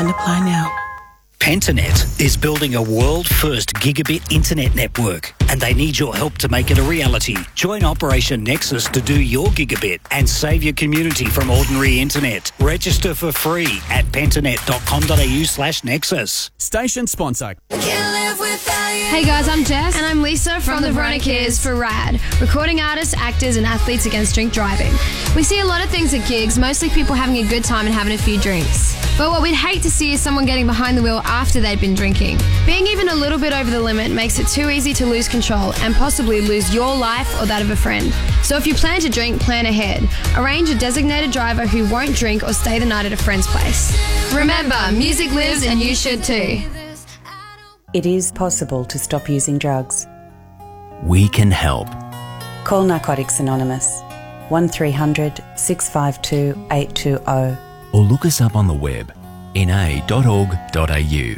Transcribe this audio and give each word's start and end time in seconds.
and 0.00 0.10
apply 0.10 0.44
now. 0.44 0.72
Pentanet 1.38 2.20
is 2.20 2.36
building 2.36 2.74
a 2.74 2.82
world 2.82 3.26
first 3.26 3.72
gigabit 3.74 4.30
internet 4.30 4.74
network 4.74 5.32
and 5.48 5.58
they 5.58 5.72
need 5.72 5.98
your 5.98 6.14
help 6.14 6.36
to 6.38 6.48
make 6.48 6.70
it 6.70 6.78
a 6.78 6.82
reality. 6.82 7.36
Join 7.54 7.82
Operation 7.82 8.44
Nexus 8.44 8.84
to 8.88 9.00
do 9.00 9.20
your 9.20 9.46
gigabit 9.48 10.00
and 10.10 10.28
save 10.28 10.62
your 10.62 10.74
community 10.74 11.26
from 11.26 11.50
ordinary 11.50 11.98
internet. 11.98 12.52
Register 12.60 13.14
for 13.14 13.32
free 13.32 13.80
at 13.88 14.04
pentanet.com.au 14.06 15.44
slash 15.44 15.82
nexus. 15.82 16.50
Station 16.58 17.06
sponsor. 17.06 17.54
Hey 19.10 19.24
guys, 19.24 19.48
I'm 19.48 19.64
Jess. 19.64 19.96
And 19.96 20.06
I'm 20.06 20.22
Lisa 20.22 20.60
from, 20.60 20.82
the 20.82 20.92
Veronicas 20.92 21.60
for 21.60 21.74
RAD, 21.74 22.20
recording 22.40 22.80
artists, 22.80 23.12
actors, 23.12 23.56
and 23.56 23.66
athletes 23.66 24.06
against 24.06 24.34
drink 24.34 24.52
driving. 24.52 24.92
We 25.34 25.42
see 25.42 25.58
a 25.58 25.64
lot 25.64 25.84
of 25.84 25.90
things 25.90 26.14
at 26.14 26.28
gigs, 26.28 26.60
mostly 26.60 26.90
people 26.90 27.16
having 27.16 27.38
a 27.38 27.48
good 27.48 27.64
time 27.64 27.86
and 27.86 27.94
having 27.94 28.12
a 28.12 28.18
few 28.18 28.38
drinks. 28.38 28.94
But 29.18 29.32
what 29.32 29.42
we'd 29.42 29.56
hate 29.56 29.82
to 29.82 29.90
see 29.90 30.12
is 30.12 30.20
someone 30.20 30.46
getting 30.46 30.64
behind 30.64 30.96
the 30.96 31.02
wheel 31.02 31.22
after 31.24 31.60
they'd 31.60 31.80
been 31.80 31.96
drinking. 31.96 32.38
Being 32.64 32.86
even 32.86 33.08
a 33.08 33.14
little 33.14 33.38
bit 33.38 33.52
over 33.52 33.68
the 33.68 33.80
limit 33.80 34.12
makes 34.12 34.38
it 34.38 34.46
too 34.46 34.70
easy 34.70 34.94
to 34.94 35.06
lose 35.06 35.26
control 35.26 35.74
and 35.78 35.92
possibly 35.96 36.40
lose 36.40 36.72
your 36.72 36.96
life 36.96 37.28
or 37.42 37.46
that 37.46 37.62
of 37.62 37.70
a 37.70 37.76
friend. 37.76 38.14
So 38.44 38.56
if 38.56 38.64
you 38.64 38.74
plan 38.74 39.00
to 39.00 39.08
drink, 39.08 39.42
plan 39.42 39.66
ahead. 39.66 40.08
Arrange 40.36 40.70
a 40.70 40.78
designated 40.78 41.32
driver 41.32 41.66
who 41.66 41.84
won't 41.90 42.14
drink 42.14 42.44
or 42.44 42.52
stay 42.52 42.78
the 42.78 42.86
night 42.86 43.06
at 43.06 43.12
a 43.12 43.16
friend's 43.16 43.48
place. 43.48 43.92
Remember, 44.32 44.78
music 44.92 45.32
lives 45.32 45.66
and 45.66 45.80
you 45.80 45.96
should 45.96 46.22
too. 46.22 46.62
It 47.92 48.06
is 48.06 48.30
possible 48.30 48.84
to 48.84 49.00
stop 49.00 49.28
using 49.28 49.58
drugs. 49.58 50.06
We 51.02 51.28
can 51.28 51.50
help. 51.50 51.88
Call 52.62 52.84
Narcotics 52.84 53.40
Anonymous 53.40 54.00
1300 54.48 55.42
652 55.56 56.68
820 56.70 57.58
Or 57.92 58.00
look 58.02 58.24
us 58.24 58.40
up 58.40 58.54
on 58.54 58.68
the 58.68 58.74
web 58.74 59.12
na.org.au. 59.56 61.34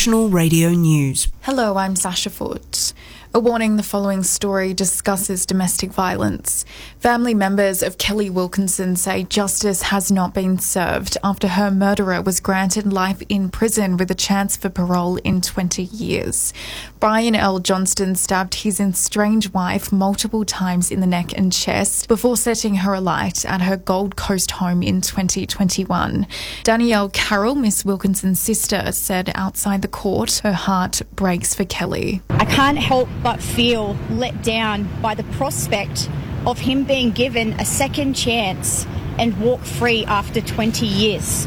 National 0.00 0.30
Radio 0.30 0.70
News. 0.70 1.28
Hello, 1.42 1.76
I'm 1.76 1.94
Sasha 1.94 2.30
Foot. 2.30 2.94
A 3.32 3.38
warning 3.38 3.76
the 3.76 3.84
following 3.84 4.24
story 4.24 4.74
discusses 4.74 5.46
domestic 5.46 5.92
violence. 5.92 6.64
Family 6.98 7.32
members 7.32 7.80
of 7.80 7.96
Kelly 7.96 8.28
Wilkinson 8.28 8.96
say 8.96 9.22
justice 9.22 9.82
has 9.82 10.10
not 10.10 10.34
been 10.34 10.58
served 10.58 11.16
after 11.22 11.46
her 11.46 11.70
murderer 11.70 12.20
was 12.20 12.40
granted 12.40 12.92
life 12.92 13.22
in 13.28 13.48
prison 13.48 13.96
with 13.96 14.10
a 14.10 14.16
chance 14.16 14.56
for 14.56 14.68
parole 14.68 15.14
in 15.18 15.40
20 15.40 15.84
years. 15.84 16.52
Brian 16.98 17.36
L. 17.36 17.60
Johnston 17.60 18.16
stabbed 18.16 18.56
his 18.56 18.80
estranged 18.80 19.54
wife 19.54 19.92
multiple 19.92 20.44
times 20.44 20.90
in 20.90 20.98
the 20.98 21.06
neck 21.06 21.32
and 21.38 21.52
chest 21.52 22.08
before 22.08 22.36
setting 22.36 22.74
her 22.74 22.94
alight 22.94 23.44
at 23.44 23.60
her 23.60 23.76
Gold 23.76 24.16
Coast 24.16 24.50
home 24.50 24.82
in 24.82 25.00
2021. 25.00 26.26
Danielle 26.64 27.08
Carroll, 27.10 27.54
Miss 27.54 27.84
Wilkinson's 27.84 28.40
sister, 28.40 28.90
said 28.90 29.30
outside 29.36 29.82
the 29.82 29.88
court 29.88 30.40
her 30.42 30.52
heart 30.52 31.00
breaks 31.14 31.54
for 31.54 31.64
Kelly. 31.64 32.22
I 32.30 32.44
can't 32.44 32.76
help 32.76 33.08
but 33.22 33.42
feel 33.42 33.96
let 34.10 34.42
down 34.42 34.88
by 35.00 35.14
the 35.14 35.24
prospect 35.24 36.08
of 36.46 36.58
him 36.58 36.84
being 36.84 37.10
given 37.10 37.52
a 37.54 37.64
second 37.64 38.14
chance 38.14 38.86
and 39.18 39.38
walk 39.40 39.60
free 39.60 40.04
after 40.06 40.40
20 40.40 40.86
years. 40.86 41.46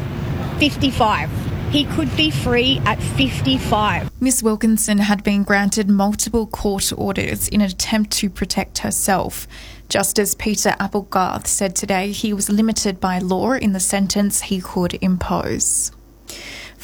55. 0.58 1.30
He 1.70 1.84
could 1.86 2.16
be 2.16 2.30
free 2.30 2.80
at 2.84 3.02
55. 3.02 4.08
Miss 4.20 4.42
Wilkinson 4.44 4.98
had 4.98 5.24
been 5.24 5.42
granted 5.42 5.90
multiple 5.90 6.46
court 6.46 6.92
orders 6.96 7.48
in 7.48 7.60
an 7.60 7.68
attempt 7.68 8.12
to 8.12 8.30
protect 8.30 8.78
herself. 8.78 9.48
Justice 9.88 10.36
Peter 10.36 10.76
Applegarth 10.78 11.48
said 11.48 11.74
today 11.74 12.12
he 12.12 12.32
was 12.32 12.48
limited 12.48 13.00
by 13.00 13.18
law 13.18 13.52
in 13.52 13.72
the 13.72 13.80
sentence 13.80 14.42
he 14.42 14.60
could 14.60 14.94
impose. 15.02 15.90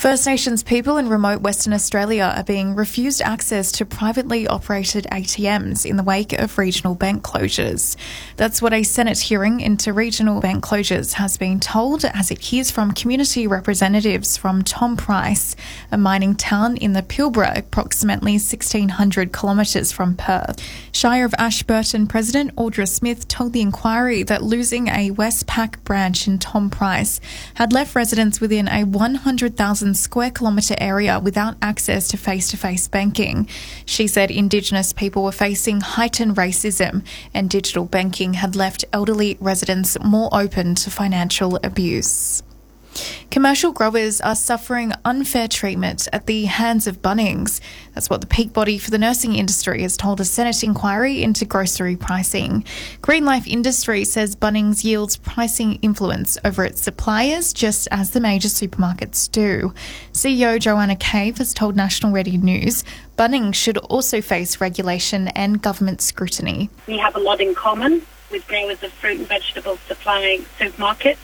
First 0.00 0.26
Nations 0.26 0.62
people 0.62 0.96
in 0.96 1.10
remote 1.10 1.42
Western 1.42 1.74
Australia 1.74 2.32
are 2.34 2.42
being 2.42 2.74
refused 2.74 3.20
access 3.20 3.70
to 3.72 3.84
privately 3.84 4.46
operated 4.46 5.06
ATMs 5.12 5.84
in 5.84 5.98
the 5.98 6.02
wake 6.02 6.32
of 6.32 6.56
regional 6.56 6.94
bank 6.94 7.22
closures. 7.22 7.96
That's 8.36 8.62
what 8.62 8.72
a 8.72 8.82
Senate 8.82 9.18
hearing 9.18 9.60
into 9.60 9.92
regional 9.92 10.40
bank 10.40 10.64
closures 10.64 11.12
has 11.12 11.36
been 11.36 11.60
told 11.60 12.06
as 12.06 12.30
it 12.30 12.38
hears 12.38 12.70
from 12.70 12.92
community 12.92 13.46
representatives 13.46 14.38
from 14.38 14.62
Tom 14.62 14.96
Price, 14.96 15.54
a 15.92 15.98
mining 15.98 16.34
town 16.34 16.78
in 16.78 16.94
the 16.94 17.02
Pilbara, 17.02 17.58
approximately 17.58 18.38
1600 18.38 19.34
kilometres 19.34 19.92
from 19.92 20.16
Perth. 20.16 20.66
Shire 20.92 21.26
of 21.26 21.34
Ashburton 21.36 22.06
President 22.06 22.56
Audra 22.56 22.88
Smith 22.88 23.28
told 23.28 23.52
the 23.52 23.60
inquiry 23.60 24.22
that 24.22 24.42
losing 24.42 24.88
a 24.88 25.10
Westpac 25.10 25.84
branch 25.84 26.26
in 26.26 26.38
Tom 26.38 26.70
Price 26.70 27.20
had 27.56 27.74
left 27.74 27.94
residents 27.94 28.40
within 28.40 28.66
a 28.66 28.84
100,000 28.84 29.89
square 29.94 30.30
kilometre 30.30 30.74
area 30.78 31.18
without 31.18 31.56
access 31.62 32.08
to 32.08 32.16
face 32.16 32.50
to 32.50 32.56
face 32.56 32.88
banking. 32.88 33.48
She 33.84 34.06
said 34.06 34.30
Indigenous 34.30 34.92
people 34.92 35.22
were 35.22 35.32
facing 35.32 35.80
heightened 35.80 36.36
racism 36.36 37.04
and 37.34 37.48
digital 37.48 37.84
banking 37.84 38.34
had 38.34 38.56
left 38.56 38.84
elderly 38.92 39.36
residents 39.40 39.98
more 40.00 40.28
open 40.32 40.74
to 40.76 40.90
financial 40.90 41.58
abuse. 41.62 42.42
Commercial 43.30 43.72
growers 43.72 44.20
are 44.20 44.34
suffering 44.34 44.92
unfair 45.04 45.46
treatment 45.46 46.08
at 46.12 46.26
the 46.26 46.46
hands 46.46 46.86
of 46.86 47.00
Bunnings. 47.00 47.60
That's 47.94 48.10
what 48.10 48.20
the 48.20 48.26
peak 48.26 48.52
body 48.52 48.78
for 48.78 48.90
the 48.90 48.98
nursing 48.98 49.36
industry 49.36 49.82
has 49.82 49.96
told 49.96 50.20
a 50.20 50.24
Senate 50.24 50.62
inquiry 50.64 51.22
into 51.22 51.44
grocery 51.44 51.96
pricing. 51.96 52.64
Green 53.02 53.24
Life 53.24 53.46
Industry 53.46 54.04
says 54.04 54.34
Bunnings 54.34 54.84
yields 54.84 55.16
pricing 55.16 55.76
influence 55.76 56.38
over 56.44 56.64
its 56.64 56.82
suppliers, 56.82 57.52
just 57.52 57.86
as 57.92 58.10
the 58.10 58.20
major 58.20 58.48
supermarkets 58.48 59.30
do. 59.30 59.72
CEO 60.12 60.58
Joanna 60.58 60.96
Cave 60.96 61.38
has 61.38 61.54
told 61.54 61.76
National 61.76 62.12
Radio 62.12 62.40
News 62.40 62.84
Bunnings 63.16 63.54
should 63.54 63.78
also 63.78 64.20
face 64.20 64.60
regulation 64.60 65.28
and 65.28 65.60
government 65.60 66.00
scrutiny. 66.00 66.70
We 66.86 66.98
have 66.98 67.14
a 67.14 67.20
lot 67.20 67.40
in 67.40 67.54
common 67.54 68.02
with 68.30 68.46
growers 68.48 68.82
of 68.82 68.92
fruit 68.92 69.18
and 69.18 69.28
vegetables 69.28 69.78
supplying 69.86 70.42
supermarkets 70.58 71.18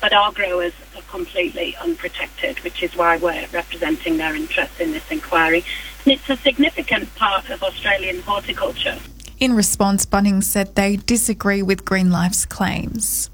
but 0.00 0.12
our 0.12 0.32
growers 0.32 0.72
completely 1.10 1.76
unprotected, 1.76 2.58
which 2.60 2.82
is 2.82 2.96
why 2.96 3.16
we're 3.16 3.46
representing 3.52 4.16
their 4.16 4.34
interests 4.34 4.80
in 4.80 4.92
this 4.92 5.10
inquiry. 5.10 5.64
And 6.04 6.14
it's 6.14 6.28
a 6.30 6.36
significant 6.36 7.14
part 7.16 7.50
of 7.50 7.62
Australian 7.62 8.22
horticulture. 8.22 8.98
In 9.38 9.54
response, 9.54 10.06
Bunnings 10.06 10.44
said 10.44 10.74
they 10.74 10.96
disagree 10.96 11.62
with 11.62 11.84
Green 11.84 12.10
Life's 12.10 12.46
claims. 12.46 13.30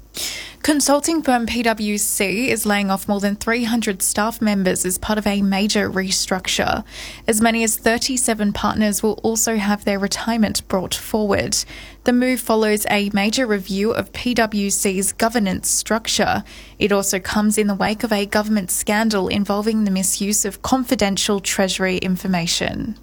Consulting 0.67 1.21
firm 1.21 1.45
PwC 1.45 2.49
is 2.49 2.65
laying 2.65 2.91
off 2.91 3.07
more 3.07 3.21
than 3.21 3.37
300 3.37 4.01
staff 4.01 4.41
members 4.41 4.85
as 4.85 4.97
part 4.97 5.17
of 5.17 5.25
a 5.25 5.41
major 5.41 5.89
restructure. 5.89 6.83
As 7.25 7.39
many 7.39 7.63
as 7.63 7.77
37 7.77 8.51
partners 8.51 9.01
will 9.01 9.13
also 9.23 9.55
have 9.55 9.85
their 9.85 9.97
retirement 9.97 10.67
brought 10.67 10.93
forward. 10.93 11.55
The 12.03 12.11
move 12.11 12.41
follows 12.41 12.85
a 12.89 13.09
major 13.13 13.47
review 13.47 13.91
of 13.91 14.11
PwC's 14.11 15.13
governance 15.13 15.69
structure. 15.69 16.43
It 16.79 16.91
also 16.91 17.17
comes 17.17 17.57
in 17.57 17.67
the 17.67 17.73
wake 17.73 18.03
of 18.03 18.11
a 18.11 18.25
government 18.25 18.69
scandal 18.69 19.29
involving 19.29 19.85
the 19.85 19.91
misuse 19.91 20.43
of 20.43 20.63
confidential 20.63 21.39
Treasury 21.39 21.95
information. 21.99 22.97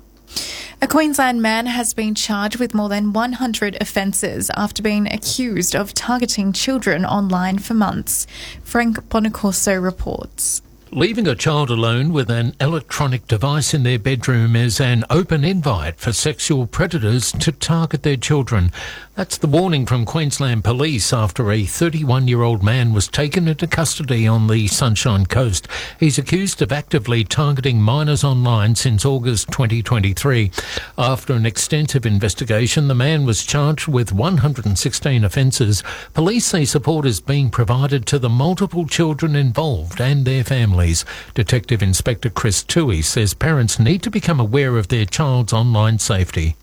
A 0.82 0.86
Queensland 0.86 1.40
man 1.40 1.66
has 1.66 1.94
been 1.94 2.14
charged 2.14 2.58
with 2.58 2.74
more 2.74 2.88
than 2.88 3.12
100 3.12 3.78
offences 3.80 4.50
after 4.56 4.82
being 4.82 5.06
accused 5.06 5.74
of 5.74 5.94
targeting 5.94 6.52
children 6.52 7.06
online 7.06 7.58
for 7.58 7.74
months. 7.74 8.26
Frank 8.62 9.08
Bonacorso 9.08 9.82
reports. 9.82 10.60
Leaving 10.90 11.26
a 11.26 11.34
child 11.34 11.70
alone 11.70 12.12
with 12.12 12.30
an 12.30 12.54
electronic 12.60 13.26
device 13.26 13.74
in 13.74 13.82
their 13.82 13.98
bedroom 13.98 14.54
is 14.54 14.80
an 14.80 15.04
open 15.10 15.42
invite 15.42 15.98
for 15.98 16.12
sexual 16.12 16.68
predators 16.68 17.32
to 17.32 17.50
target 17.50 18.04
their 18.04 18.16
children. 18.16 18.70
That's 19.16 19.38
the 19.38 19.46
warning 19.46 19.86
from 19.86 20.06
Queensland 20.06 20.64
Police 20.64 21.12
after 21.12 21.52
a 21.52 21.64
31 21.64 22.26
year 22.26 22.42
old 22.42 22.64
man 22.64 22.92
was 22.92 23.06
taken 23.06 23.46
into 23.46 23.68
custody 23.68 24.26
on 24.26 24.48
the 24.48 24.66
Sunshine 24.66 25.24
Coast. 25.26 25.68
He's 26.00 26.18
accused 26.18 26.60
of 26.62 26.72
actively 26.72 27.22
targeting 27.22 27.80
minors 27.80 28.24
online 28.24 28.74
since 28.74 29.04
August 29.04 29.52
2023. 29.52 30.50
After 30.98 31.32
an 31.32 31.46
extensive 31.46 32.04
investigation, 32.04 32.88
the 32.88 32.96
man 32.96 33.24
was 33.24 33.44
charged 33.44 33.86
with 33.86 34.12
116 34.12 35.22
offences. 35.22 35.84
Police 36.12 36.46
say 36.46 36.64
support 36.64 37.06
is 37.06 37.20
being 37.20 37.50
provided 37.50 38.06
to 38.06 38.18
the 38.18 38.28
multiple 38.28 38.84
children 38.84 39.36
involved 39.36 40.00
and 40.00 40.24
their 40.24 40.42
families. 40.42 41.04
Detective 41.34 41.84
Inspector 41.84 42.30
Chris 42.30 42.64
Toohey 42.64 43.04
says 43.04 43.32
parents 43.32 43.78
need 43.78 44.02
to 44.02 44.10
become 44.10 44.40
aware 44.40 44.76
of 44.76 44.88
their 44.88 45.06
child's 45.06 45.52
online 45.52 46.00
safety. 46.00 46.56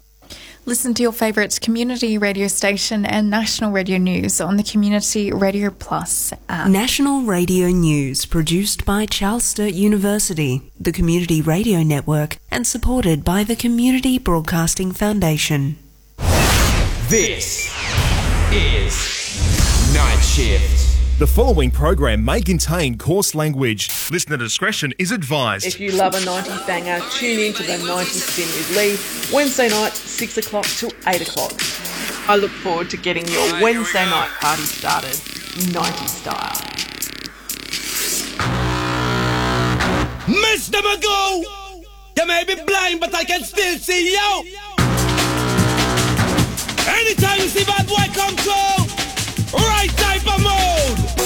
Listen 0.71 0.93
to 0.93 1.03
your 1.03 1.11
favourite 1.11 1.59
community 1.59 2.17
radio 2.17 2.47
station 2.47 3.05
and 3.05 3.29
national 3.29 3.71
radio 3.73 3.97
news 3.97 4.39
on 4.39 4.55
the 4.55 4.63
Community 4.63 5.29
Radio 5.29 5.69
Plus 5.69 6.31
app. 6.47 6.69
National 6.69 7.23
Radio 7.23 7.67
News, 7.67 8.25
produced 8.25 8.85
by 8.85 9.05
Charles 9.05 9.43
Sturt 9.43 9.73
University, 9.73 10.71
the 10.79 10.93
Community 10.93 11.41
Radio 11.41 11.83
Network, 11.83 12.37
and 12.49 12.65
supported 12.65 13.25
by 13.25 13.43
the 13.43 13.57
Community 13.57 14.17
Broadcasting 14.17 14.93
Foundation. 14.93 15.75
This 17.09 17.69
is 18.53 19.93
Night 19.93 20.21
Shift. 20.21 20.90
The 21.21 21.27
following 21.27 21.69
program 21.69 22.25
may 22.25 22.41
contain 22.41 22.97
coarse 22.97 23.35
language. 23.35 23.91
Listener 24.09 24.37
discretion 24.37 24.91
is 24.97 25.11
advised. 25.11 25.67
If 25.67 25.79
you 25.79 25.91
love 25.91 26.15
a 26.15 26.17
90s 26.17 26.65
banger, 26.65 26.99
tune 27.11 27.37
in 27.37 27.53
to 27.53 27.61
the 27.61 27.73
90s 27.73 28.25
Spin 28.25 28.47
with 28.47 28.75
Lee, 28.75 28.97
Wednesday 29.31 29.69
night, 29.69 29.93
6 29.93 30.37
o'clock 30.39 30.65
to 30.65 30.91
8 31.05 31.21
o'clock. 31.21 31.53
I 32.27 32.37
look 32.37 32.49
forward 32.49 32.89
to 32.89 32.97
getting 32.97 33.27
your 33.27 33.61
Wednesday 33.61 34.03
night 34.03 34.29
party 34.39 34.63
started, 34.63 35.13
90s 35.13 36.09
style. 36.09 36.57
Mr. 40.25 40.81
Magoo! 40.81 41.45
You 42.17 42.25
may 42.25 42.45
be 42.45 42.55
blind, 42.65 42.99
but 42.99 43.13
I 43.13 43.25
can 43.25 43.43
still 43.43 43.77
see 43.77 44.13
you! 44.13 44.57
Anytime 46.89 47.41
you 47.41 47.47
see 47.47 47.63
bad 47.63 47.87
boy 47.87 48.09
come 48.11 48.35
through, 48.37 49.59
right 49.59 49.91
type 49.91 50.25
of 50.25 50.41
mode! 50.41 51.00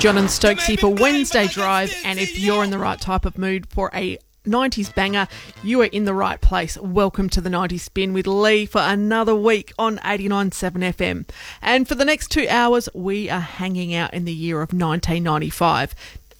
John 0.00 0.16
and 0.16 0.28
Stokesy, 0.28 0.80
for 0.80 0.88
Wednesday 0.88 1.46
Drive. 1.46 1.94
And 2.06 2.18
if 2.18 2.38
you're 2.38 2.64
in 2.64 2.70
the 2.70 2.78
right 2.78 2.98
type 2.98 3.26
of 3.26 3.36
mood 3.36 3.66
for 3.66 3.90
a 3.92 4.16
90s 4.46 4.94
banger, 4.94 5.28
you 5.62 5.82
are 5.82 5.90
in 5.92 6.06
the 6.06 6.14
right 6.14 6.40
place. 6.40 6.78
Welcome 6.78 7.28
to 7.28 7.42
the 7.42 7.50
90s 7.50 7.80
Spin 7.80 8.14
with 8.14 8.26
Lee 8.26 8.64
for 8.64 8.80
another 8.80 9.34
week 9.34 9.74
on 9.78 9.98
89.7 9.98 10.94
FM. 10.94 11.28
And 11.60 11.86
for 11.86 11.96
the 11.96 12.06
next 12.06 12.28
two 12.28 12.46
hours, 12.48 12.88
we 12.94 13.28
are 13.28 13.40
hanging 13.40 13.92
out 13.94 14.14
in 14.14 14.24
the 14.24 14.32
year 14.32 14.62
of 14.62 14.72
1995. 14.72 15.94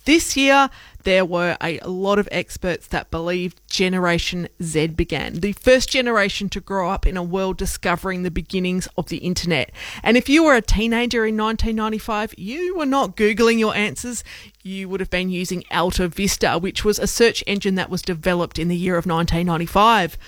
This 0.07 0.39
year, 0.39 0.71
there 1.05 1.25
were 1.25 1.57
a 1.61 1.79
lot 1.87 2.19
of 2.19 2.29
experts 2.31 2.87
that 2.89 3.11
believed 3.11 3.61
Generation 3.69 4.49
Z 4.63 4.89
began, 4.89 5.41
the 5.41 5.53
first 5.53 5.89
generation 5.89 6.49
to 6.51 6.61
grow 6.61 6.91
up 6.91 7.07
in 7.07 7.17
a 7.17 7.23
world 7.23 7.57
discovering 7.57 8.23
the 8.23 8.31
beginnings 8.31 8.89
of 8.97 9.09
the 9.09 9.19
internet. 9.19 9.71
And 10.03 10.17
if 10.17 10.29
you 10.29 10.45
were 10.45 10.55
a 10.55 10.63
teenager 10.63 11.27
in 11.27 11.37
1995, 11.37 12.35
you 12.37 12.77
were 12.77 12.87
not 12.87 13.17
Googling 13.17 13.59
your 13.59 13.75
answers. 13.75 14.25
You 14.63 14.89
would 14.89 15.01
have 15.01 15.11
been 15.11 15.31
using 15.31 15.65
Alta 15.71 16.09
Vista, 16.09 16.59
which 16.59 16.85
was 16.85 16.99
a 16.99 17.07
search 17.07 17.43
engine 17.47 17.77
that 17.77 17.91
was 17.91 18.03
developed 18.03 18.59
in 18.59 18.69
the 18.69 18.77
year 18.77 18.97
of 18.97 19.07
1995. 19.07 20.19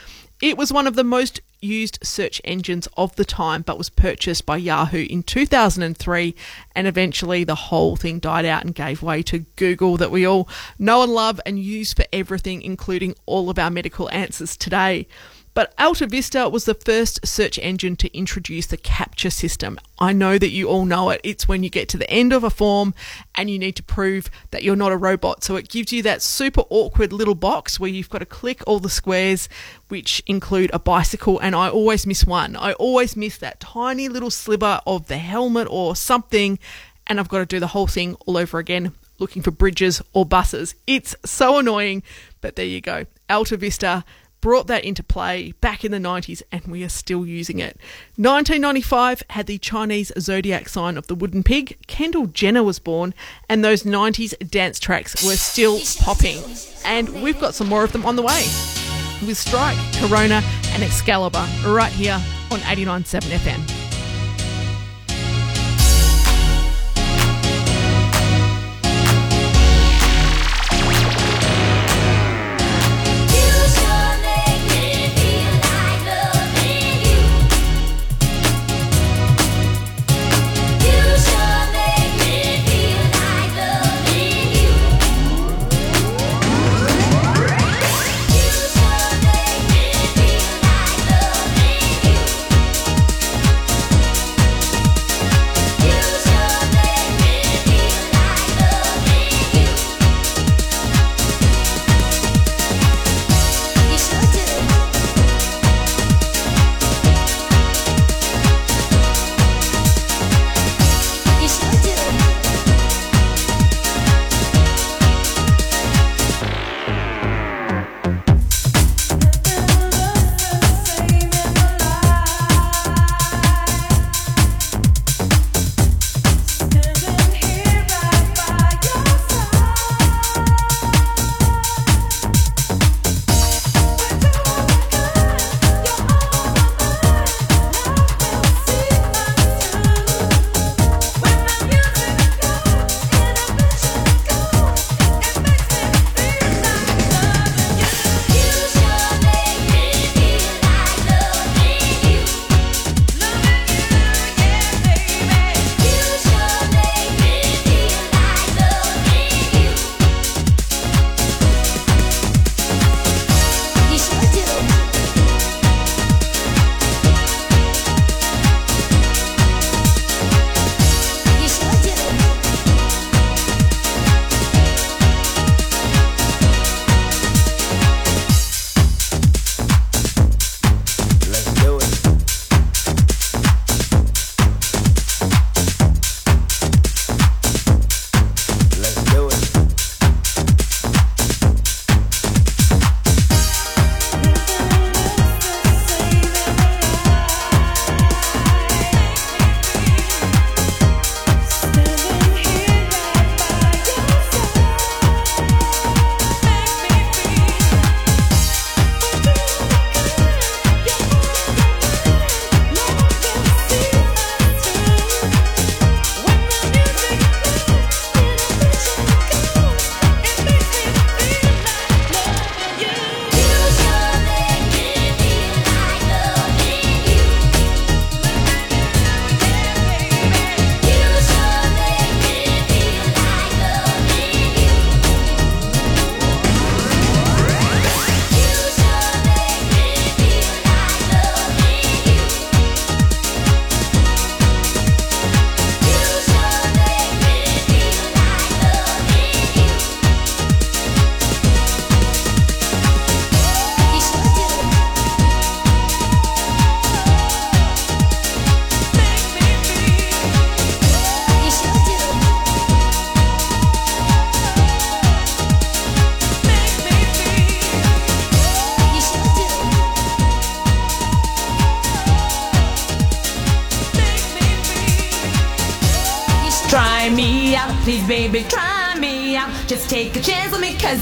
It 0.42 0.58
was 0.58 0.72
one 0.72 0.88
of 0.88 0.96
the 0.96 1.04
most 1.04 1.40
used 1.61 2.00
search 2.02 2.40
engines 2.42 2.88
of 2.96 3.14
the 3.14 3.25
time, 3.25 3.62
but 3.62 3.78
was 3.78 3.88
purchased 3.88 4.44
by 4.44 4.56
Yahoo 4.56 5.06
in 5.08 5.22
2003, 5.22 6.34
and 6.75 6.87
eventually 6.88 7.44
the 7.44 7.54
whole 7.54 7.94
thing 7.94 8.18
died 8.18 8.44
out 8.44 8.64
and 8.64 8.75
gave 8.75 9.04
way 9.04 9.22
to 9.22 9.46
Google, 9.54 9.96
that 9.99 10.11
we 10.11 10.26
all 10.26 10.49
know 10.80 11.04
and 11.04 11.14
love 11.14 11.40
and 11.46 11.61
use 11.61 11.94
for 11.94 12.04
everything, 12.12 12.61
including 12.61 13.14
all 13.25 13.50
of 13.50 13.58
our 13.58 13.70
medical 13.70 14.11
answers 14.11 14.56
today. 14.56 15.06
But 15.54 15.75
Alta 15.78 16.06
Vista 16.06 16.49
was 16.49 16.64
the 16.64 16.75
first 16.75 17.26
search 17.26 17.59
engine 17.59 17.97
to 17.97 18.16
introduce 18.16 18.66
the 18.66 18.78
CAPTCHA 18.78 19.32
system. 19.32 19.78
I 19.99 20.12
know 20.12 20.38
that 20.38 20.50
you 20.50 20.68
all 20.68 20.87
know 20.87 21.11
it. 21.11 21.21
It's 21.23 21.47
when 21.47 21.62
you 21.62 21.68
get 21.68 21.88
to 21.90 21.99
the 21.99 22.11
end 22.11 22.32
of 22.32 22.42
a 22.42 22.50
form 22.50 22.94
and 23.35 23.50
you 23.50 23.59
need 23.59 23.76
to 23.76 23.82
prove 23.82 24.30
that 24.50 24.62
you're 24.62 24.76
not 24.76 24.92
a 24.92 24.97
robot. 24.97 25.44
So 25.44 25.56
it 25.56 25.68
gives 25.68 25.92
you 25.92 26.02
that 26.04 26.23
super 26.23 26.62
awkward 26.71 27.12
little 27.12 27.35
box 27.35 27.78
where 27.78 27.90
you've 27.90 28.09
got 28.09 28.18
to 28.18 28.26
click 28.26 28.62
all 28.66 28.78
the 28.78 28.88
squares, 28.88 29.49
which 29.88 30.23
include 30.26 30.71
a 30.73 30.78
bicycle. 30.78 31.38
And 31.38 31.54
I 31.54 31.68
always 31.68 32.06
miss 32.06 32.25
one. 32.25 32.56
I 32.56 32.73
always 32.75 33.14
miss 33.14 33.37
that 33.38 33.61
tiny 33.61 34.09
little 34.09 34.30
sliver 34.30 34.80
of 34.87 35.09
the 35.09 35.18
helmet 35.18 35.68
or 35.71 35.94
something. 35.94 36.59
And 37.06 37.21
I've 37.21 37.28
got 37.28 37.38
to 37.38 37.47
do 37.47 37.61
the 37.61 37.68
whole 37.68 37.87
thing 37.87 38.14
all 38.26 38.38
over 38.38 38.59
again 38.59 38.92
looking 39.18 39.42
for 39.42 39.52
bridges 39.52 40.02
or 40.12 40.26
buses. 40.26 40.75
It's 40.87 41.14
so 41.25 41.59
annoying, 41.59 42.02
but 42.40 42.56
there 42.56 42.66
you 42.66 42.80
go. 42.80 43.06
Alta 43.30 43.56
Vista 43.56 44.04
brought 44.42 44.66
that 44.66 44.84
into 44.84 45.02
play 45.02 45.52
back 45.62 45.87
in 45.87 45.90
the 45.90 45.99
90s 45.99 46.42
and 46.52 46.66
we 46.66 46.84
are 46.84 46.90
still 46.90 47.25
using 47.25 47.58
it. 47.58 47.78
1995 48.16 49.22
had 49.30 49.46
the 49.46 49.56
Chinese 49.56 50.12
zodiac 50.18 50.68
sign 50.68 50.99
of 50.99 51.06
the 51.06 51.14
wooden 51.14 51.42
pig. 51.42 51.78
Kendall 51.87 52.26
Jenner 52.26 52.62
was 52.62 52.78
born 52.78 53.14
and 53.49 53.64
those 53.64 53.84
90s 53.84 54.37
dance 54.50 54.78
tracks 54.78 55.25
were 55.25 55.37
still 55.37 55.80
popping. 56.00 56.38
And 56.84 57.22
we've 57.22 57.40
got 57.40 57.54
some 57.54 57.68
more 57.68 57.84
of 57.84 57.92
them 57.92 58.04
on 58.04 58.16
the 58.16 58.22
way 58.22 58.42
with 59.26 59.38
Strike, 59.38 59.78
Corona 59.94 60.42
and 60.72 60.82
Excalibur 60.82 61.46
right 61.66 61.92
here 61.92 62.20
on 62.50 62.58
89.7 62.58 63.20
FM. 63.38 63.91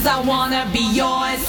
Cause 0.01 0.07
I 0.07 0.27
wanna 0.27 0.67
be 0.73 0.83
yours. 0.93 1.41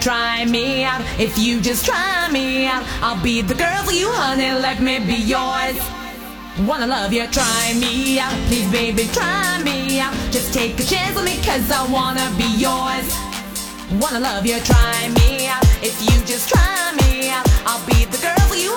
Try 0.00 0.44
me 0.44 0.84
out, 0.84 1.02
if 1.18 1.38
you 1.38 1.60
just 1.60 1.84
try 1.84 2.28
me 2.30 2.66
out, 2.66 2.84
I'll 3.02 3.22
be 3.22 3.42
the 3.42 3.54
girl 3.54 3.82
for 3.84 3.92
you, 3.92 4.08
honey, 4.10 4.50
let 4.52 4.80
me 4.80 4.98
be 4.98 5.16
yours. 5.16 5.78
Wanna 6.66 6.86
love 6.86 7.12
you, 7.12 7.26
try 7.28 7.74
me 7.78 8.18
out, 8.18 8.32
please 8.48 8.70
baby, 8.70 9.04
try 9.12 9.62
me 9.62 10.00
out. 10.00 10.14
Just 10.30 10.52
take 10.52 10.78
a 10.80 10.84
chance 10.84 11.16
on 11.16 11.24
me 11.24 11.36
cause 11.42 11.70
I 11.70 11.86
wanna 11.90 12.26
be 12.36 12.48
yours. 12.56 13.08
Wanna 14.00 14.20
love 14.20 14.44
you, 14.46 14.58
try 14.60 15.08
me 15.20 15.48
out, 15.48 15.64
if 15.82 15.96
you 16.02 16.16
just 16.26 16.48
try 16.48 16.92
me 17.00 17.30
out, 17.30 17.46
I'll 17.66 17.84
be 17.86 18.04
the 18.04 18.18
girl 18.18 18.44
for 18.48 18.56
you, 18.56 18.72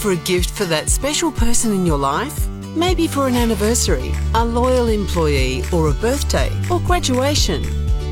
for 0.00 0.12
a 0.12 0.16
gift 0.16 0.50
for 0.50 0.64
that 0.64 0.88
special 0.88 1.30
person 1.30 1.72
in 1.72 1.84
your 1.84 1.98
life? 1.98 2.48
Maybe 2.74 3.06
for 3.06 3.28
an 3.28 3.34
anniversary, 3.34 4.12
a 4.34 4.42
loyal 4.42 4.88
employee, 4.88 5.62
or 5.72 5.90
a 5.90 5.92
birthday, 5.92 6.50
or 6.70 6.80
graduation. 6.80 7.62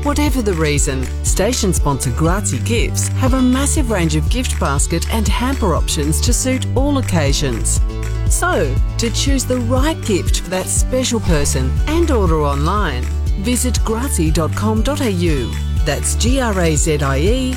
Whatever 0.03 0.43
the 0.43 0.53
reason, 0.53 1.03
station 1.25 1.73
sponsor 1.73 2.11
Grazie 2.11 2.59
Gifts 2.59 3.07
have 3.19 3.33
a 3.33 3.41
massive 3.41 3.89
range 3.89 4.15
of 4.15 4.29
gift 4.29 4.59
basket 4.59 5.03
and 5.11 5.27
hamper 5.27 5.73
options 5.73 6.21
to 6.21 6.31
suit 6.31 6.67
all 6.75 6.99
occasions. 6.99 7.81
So, 8.29 8.73
to 8.99 9.09
choose 9.11 9.45
the 9.45 9.57
right 9.61 9.99
gift 10.05 10.41
for 10.41 10.49
that 10.51 10.67
special 10.67 11.19
person 11.21 11.71
and 11.87 12.11
order 12.11 12.41
online, 12.41 13.03
visit 13.41 13.83
grazie.com.au. 13.83 15.51
That's 15.85 16.15
G 16.15 16.39
R 16.39 16.59
A 16.59 16.75
Z 16.75 17.01
I 17.01 17.17
E 17.17 17.55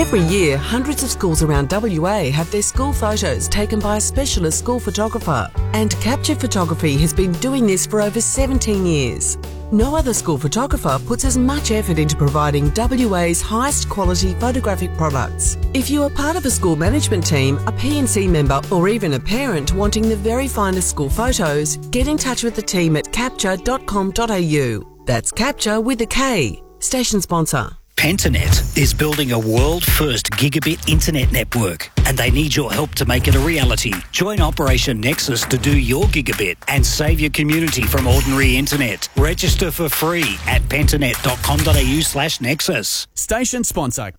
Every 0.00 0.20
year, 0.20 0.56
hundreds 0.56 1.02
of 1.02 1.10
schools 1.10 1.42
around 1.42 1.70
WA 1.70 2.30
have 2.30 2.50
their 2.50 2.62
school 2.62 2.94
photos 2.94 3.46
taken 3.48 3.80
by 3.80 3.98
a 3.98 4.00
specialist 4.00 4.58
school 4.58 4.80
photographer, 4.80 5.50
and 5.74 5.90
Kapture 6.00 6.36
Photography 6.36 6.96
has 6.96 7.12
been 7.12 7.32
doing 7.32 7.66
this 7.66 7.84
for 7.84 8.00
over 8.00 8.18
17 8.18 8.86
years. 8.86 9.36
No 9.70 9.94
other 9.94 10.14
school 10.14 10.38
photographer 10.38 10.98
puts 11.06 11.26
as 11.26 11.36
much 11.36 11.70
effort 11.70 11.98
into 11.98 12.16
providing 12.16 12.72
WA's 12.74 13.42
highest 13.42 13.90
quality 13.90 14.32
photographic 14.40 14.96
products. 14.96 15.58
If 15.74 15.90
you 15.90 16.02
are 16.04 16.10
part 16.10 16.34
of 16.34 16.46
a 16.46 16.50
school 16.50 16.76
management 16.76 17.26
team, 17.26 17.58
a 17.66 17.72
P&C 17.72 18.26
member, 18.26 18.62
or 18.70 18.88
even 18.88 19.12
a 19.12 19.20
parent 19.20 19.74
wanting 19.74 20.08
the 20.08 20.16
very 20.16 20.48
finest 20.48 20.88
school 20.88 21.10
photos, 21.10 21.76
get 21.90 22.08
in 22.08 22.16
touch 22.16 22.42
with 22.42 22.56
the 22.56 22.62
team 22.62 22.96
at 22.96 23.04
kapture.com.au. 23.12 24.96
That's 25.04 25.30
Kapture 25.30 25.80
with 25.82 26.00
a 26.00 26.06
K. 26.06 26.62
Station 26.78 27.20
sponsor. 27.20 27.79
Pentanet 28.00 28.78
is 28.78 28.94
building 28.94 29.32
a 29.32 29.38
world 29.38 29.84
first 29.84 30.30
gigabit 30.30 30.88
internet 30.88 31.30
network 31.32 31.90
and 32.06 32.16
they 32.16 32.30
need 32.30 32.56
your 32.56 32.72
help 32.72 32.94
to 32.94 33.04
make 33.04 33.28
it 33.28 33.34
a 33.34 33.38
reality. 33.38 33.92
Join 34.10 34.40
Operation 34.40 35.02
Nexus 35.02 35.44
to 35.44 35.58
do 35.58 35.78
your 35.78 36.04
gigabit 36.04 36.56
and 36.68 36.84
save 36.84 37.20
your 37.20 37.28
community 37.28 37.82
from 37.82 38.06
ordinary 38.06 38.56
internet. 38.56 39.06
Register 39.18 39.70
for 39.70 39.90
free 39.90 40.38
at 40.46 40.62
pentanet.com.au 40.62 42.00
slash 42.00 42.40
nexus. 42.40 43.06
Station 43.16 43.64
sponsor. 43.64 44.12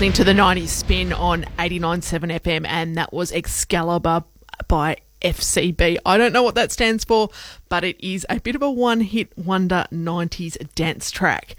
Listening 0.00 0.12
to 0.14 0.24
the 0.24 0.32
90s 0.32 0.68
spin 0.68 1.12
on 1.12 1.42
89.7 1.58 2.40
FM, 2.40 2.64
and 2.66 2.96
that 2.96 3.12
was 3.12 3.30
Excalibur 3.32 4.24
by 4.66 4.96
FCB. 5.20 5.98
I 6.06 6.16
don't 6.16 6.32
know 6.32 6.42
what 6.42 6.54
that 6.54 6.72
stands 6.72 7.04
for, 7.04 7.28
but 7.68 7.84
it 7.84 8.02
is 8.02 8.24
a 8.30 8.40
bit 8.40 8.54
of 8.54 8.62
a 8.62 8.70
one 8.70 9.02
hit 9.02 9.36
wonder 9.36 9.84
90s 9.92 10.56
dance 10.74 11.10
track. 11.10 11.49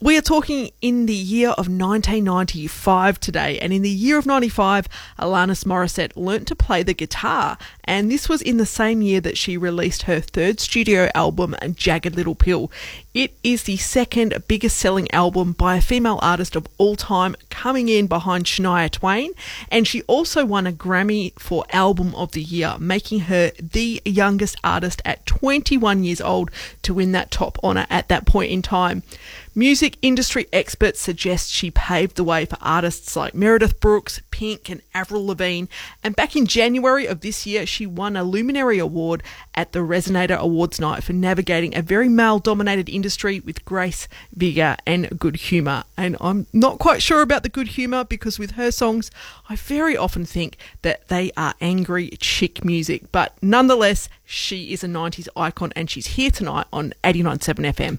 We 0.00 0.16
are 0.16 0.22
talking 0.22 0.70
in 0.80 1.06
the 1.06 1.12
year 1.12 1.48
of 1.48 1.66
1995 1.66 3.18
today, 3.18 3.58
and 3.58 3.72
in 3.72 3.82
the 3.82 3.90
year 3.90 4.16
of 4.16 4.26
95, 4.26 4.88
Alanis 5.18 5.64
Morissette 5.64 6.12
learnt 6.14 6.46
to 6.46 6.54
play 6.54 6.84
the 6.84 6.94
guitar, 6.94 7.58
and 7.82 8.08
this 8.08 8.28
was 8.28 8.40
in 8.40 8.58
the 8.58 8.66
same 8.66 9.02
year 9.02 9.20
that 9.20 9.36
she 9.36 9.56
released 9.56 10.02
her 10.02 10.20
third 10.20 10.60
studio 10.60 11.10
album, 11.16 11.56
Jagged 11.74 12.14
Little 12.14 12.36
Pill. 12.36 12.70
It 13.12 13.36
is 13.42 13.64
the 13.64 13.76
second 13.76 14.40
biggest 14.46 14.78
selling 14.78 15.10
album 15.10 15.50
by 15.50 15.78
a 15.78 15.82
female 15.82 16.20
artist 16.22 16.54
of 16.54 16.68
all 16.78 16.94
time, 16.94 17.34
coming 17.50 17.88
in 17.88 18.06
behind 18.06 18.44
Shania 18.44 18.88
Twain, 18.88 19.32
and 19.68 19.84
she 19.84 20.02
also 20.02 20.46
won 20.46 20.68
a 20.68 20.72
Grammy 20.72 21.32
for 21.40 21.64
Album 21.72 22.14
of 22.14 22.30
the 22.30 22.42
Year, 22.42 22.76
making 22.78 23.20
her 23.20 23.50
the 23.60 24.00
youngest 24.04 24.54
artist 24.62 25.02
at 25.04 25.26
21 25.26 26.04
years 26.04 26.20
old 26.20 26.52
to 26.82 26.94
win 26.94 27.10
that 27.12 27.32
top 27.32 27.58
honour 27.64 27.88
at 27.90 28.06
that 28.06 28.26
point 28.26 28.52
in 28.52 28.62
time. 28.62 29.02
Music 29.58 29.98
industry 30.02 30.46
experts 30.52 31.00
suggest 31.00 31.50
she 31.50 31.68
paved 31.68 32.14
the 32.14 32.22
way 32.22 32.44
for 32.44 32.56
artists 32.60 33.16
like 33.16 33.34
Meredith 33.34 33.80
Brooks, 33.80 34.20
Pink, 34.30 34.68
and 34.68 34.80
Avril 34.94 35.26
Lavigne. 35.26 35.66
And 36.00 36.14
back 36.14 36.36
in 36.36 36.46
January 36.46 37.06
of 37.06 37.22
this 37.22 37.44
year, 37.44 37.66
she 37.66 37.84
won 37.84 38.16
a 38.16 38.22
Luminary 38.22 38.78
Award 38.78 39.20
at 39.56 39.72
the 39.72 39.80
Resonator 39.80 40.36
Awards 40.36 40.78
night 40.78 41.02
for 41.02 41.12
navigating 41.12 41.74
a 41.74 41.82
very 41.82 42.08
male 42.08 42.38
dominated 42.38 42.88
industry 42.88 43.40
with 43.40 43.64
grace, 43.64 44.06
vigour, 44.32 44.76
and 44.86 45.18
good 45.18 45.34
humour. 45.34 45.82
And 45.96 46.16
I'm 46.20 46.46
not 46.52 46.78
quite 46.78 47.02
sure 47.02 47.20
about 47.20 47.42
the 47.42 47.48
good 47.48 47.66
humour 47.66 48.04
because 48.04 48.38
with 48.38 48.52
her 48.52 48.70
songs, 48.70 49.10
I 49.48 49.56
very 49.56 49.96
often 49.96 50.24
think 50.24 50.56
that 50.82 51.08
they 51.08 51.32
are 51.36 51.54
angry 51.60 52.10
chick 52.20 52.64
music. 52.64 53.10
But 53.10 53.34
nonetheless, 53.42 54.08
she 54.24 54.72
is 54.72 54.84
a 54.84 54.86
90s 54.86 55.26
icon 55.34 55.72
and 55.74 55.90
she's 55.90 56.06
here 56.06 56.30
tonight 56.30 56.68
on 56.72 56.94
89.7 57.02 57.74
FM. 57.74 57.98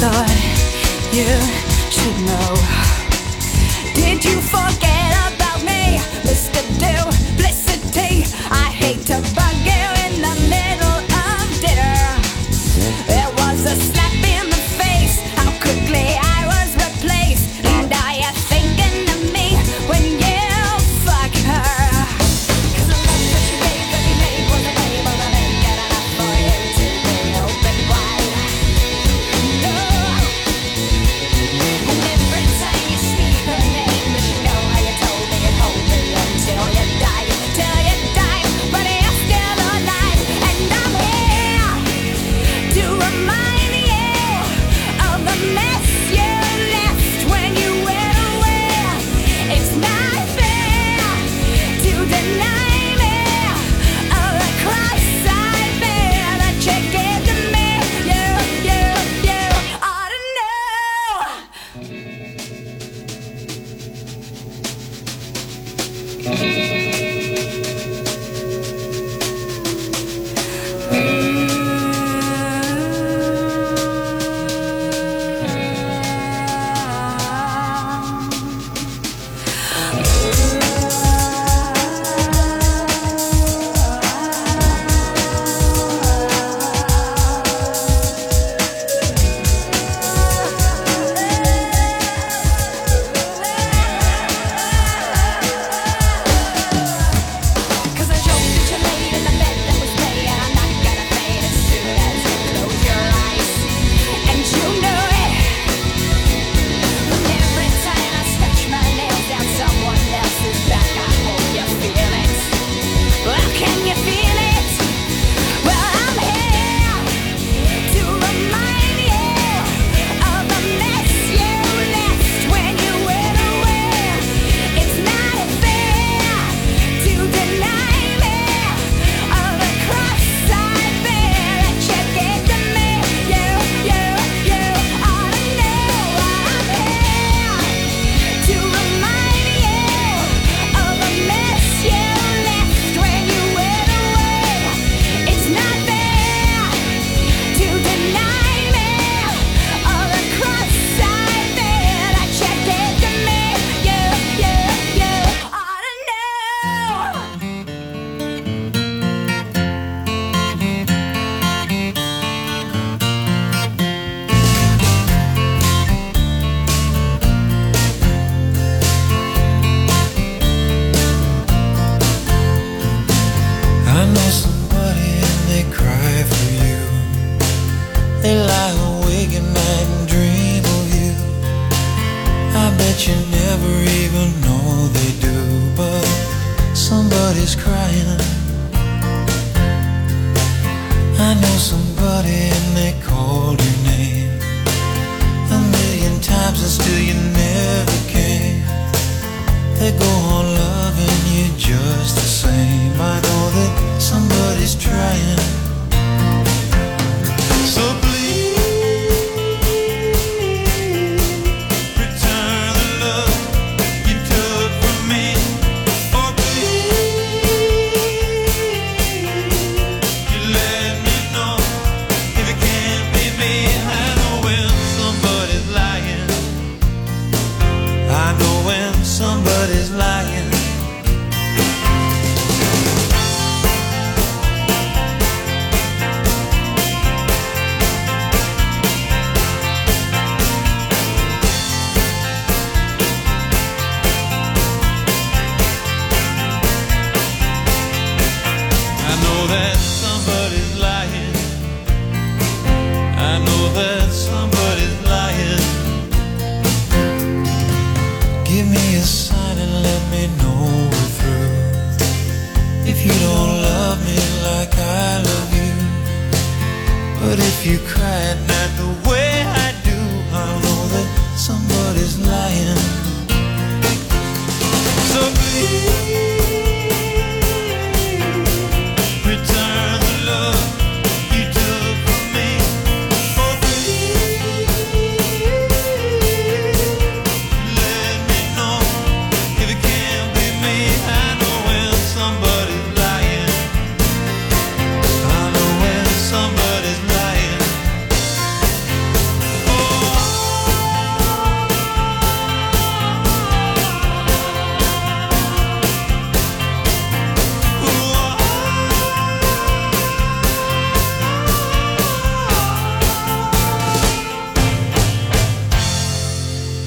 thought 0.00 0.30
you 1.12 1.26
should 1.90 2.24
know. 2.24 2.69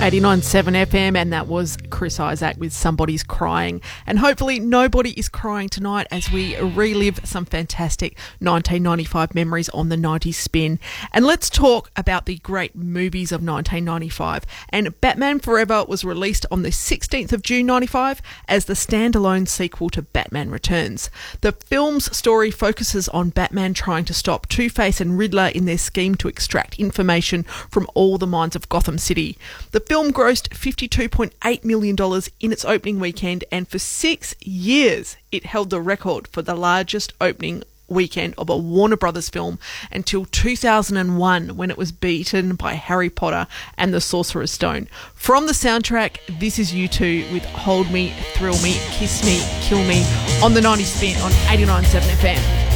89.7 0.03 0.85
FM, 0.87 1.15
and 1.15 1.31
that 1.31 1.47
was 1.47 1.77
Chris 1.89 2.19
Isaac 2.19 2.57
with 2.57 2.73
Somebody's 2.73 3.23
Crying. 3.23 3.79
And 4.05 4.19
hopefully, 4.19 4.59
nobody 4.59 5.11
is 5.11 5.29
crying 5.29 5.69
tonight 5.69 6.07
as 6.11 6.29
we 6.29 6.57
relive 6.57 7.21
some 7.23 7.45
fantastic 7.45 8.17
1995 8.39 9.33
memories 9.33 9.69
on 9.69 9.87
the 9.87 9.95
90s 9.95 10.33
spin. 10.33 10.77
And 11.13 11.25
let's 11.25 11.49
talk 11.49 11.89
about 11.95 12.25
the 12.25 12.39
great 12.39 12.75
movies 12.75 13.31
of 13.31 13.35
1995. 13.41 14.43
And 14.67 14.99
Batman 14.99 15.39
Forever 15.39 15.85
was 15.87 16.03
released 16.03 16.45
on 16.51 16.63
the 16.63 16.69
16th 16.71 17.31
of 17.31 17.41
June 17.41 17.65
95 17.65 18.21
as 18.49 18.65
the 18.65 18.73
standalone 18.73 19.47
sequel 19.47 19.89
to 19.91 20.01
Batman 20.01 20.49
Returns. 20.49 21.09
The 21.39 21.53
film's 21.53 22.13
story 22.13 22.51
focuses 22.51 23.07
on 23.07 23.29
Batman 23.29 23.73
trying 23.73 24.03
to 24.03 24.13
stop 24.13 24.49
Two 24.49 24.69
Face 24.69 24.99
and 24.99 25.17
Riddler 25.17 25.47
in 25.55 25.63
their 25.63 25.77
scheme 25.77 26.15
to 26.15 26.27
extract 26.27 26.77
information 26.77 27.43
from 27.43 27.87
all 27.93 28.17
the 28.17 28.27
minds 28.27 28.57
of 28.57 28.67
Gotham 28.67 28.97
City. 28.97 29.37
The 29.71 29.92
film 29.93 30.11
grossed 30.11 30.49
$52.8 30.49 31.63
million 31.63 31.95
in 32.39 32.51
its 32.51 32.65
opening 32.65 32.99
weekend, 32.99 33.43
and 33.51 33.67
for 33.67 33.77
six 33.77 34.33
years 34.41 35.17
it 35.31 35.45
held 35.45 35.69
the 35.69 35.79
record 35.79 36.27
for 36.29 36.41
the 36.41 36.55
largest 36.55 37.13
opening 37.21 37.61
weekend 37.87 38.33
of 38.35 38.49
a 38.49 38.57
Warner 38.57 38.97
Brothers 38.97 39.29
film 39.29 39.59
until 39.91 40.25
2001 40.25 41.55
when 41.55 41.69
it 41.69 41.77
was 41.77 41.91
beaten 41.91 42.55
by 42.55 42.73
Harry 42.73 43.11
Potter 43.11 43.45
and 43.77 43.93
the 43.93 44.01
Sorcerer's 44.01 44.49
Stone. 44.49 44.87
From 45.13 45.45
the 45.45 45.53
soundtrack, 45.53 46.39
this 46.39 46.57
is 46.57 46.71
U2 46.73 47.31
with 47.31 47.45
Hold 47.45 47.91
Me, 47.91 48.15
Thrill 48.33 48.59
Me, 48.63 48.73
Kiss 48.89 49.23
Me, 49.23 49.45
Kill 49.61 49.83
Me 49.83 50.03
on 50.41 50.55
the 50.55 50.61
90 50.61 50.85
spin 50.85 51.21
on 51.21 51.29
89.7 51.55 51.99
FM. 52.15 52.72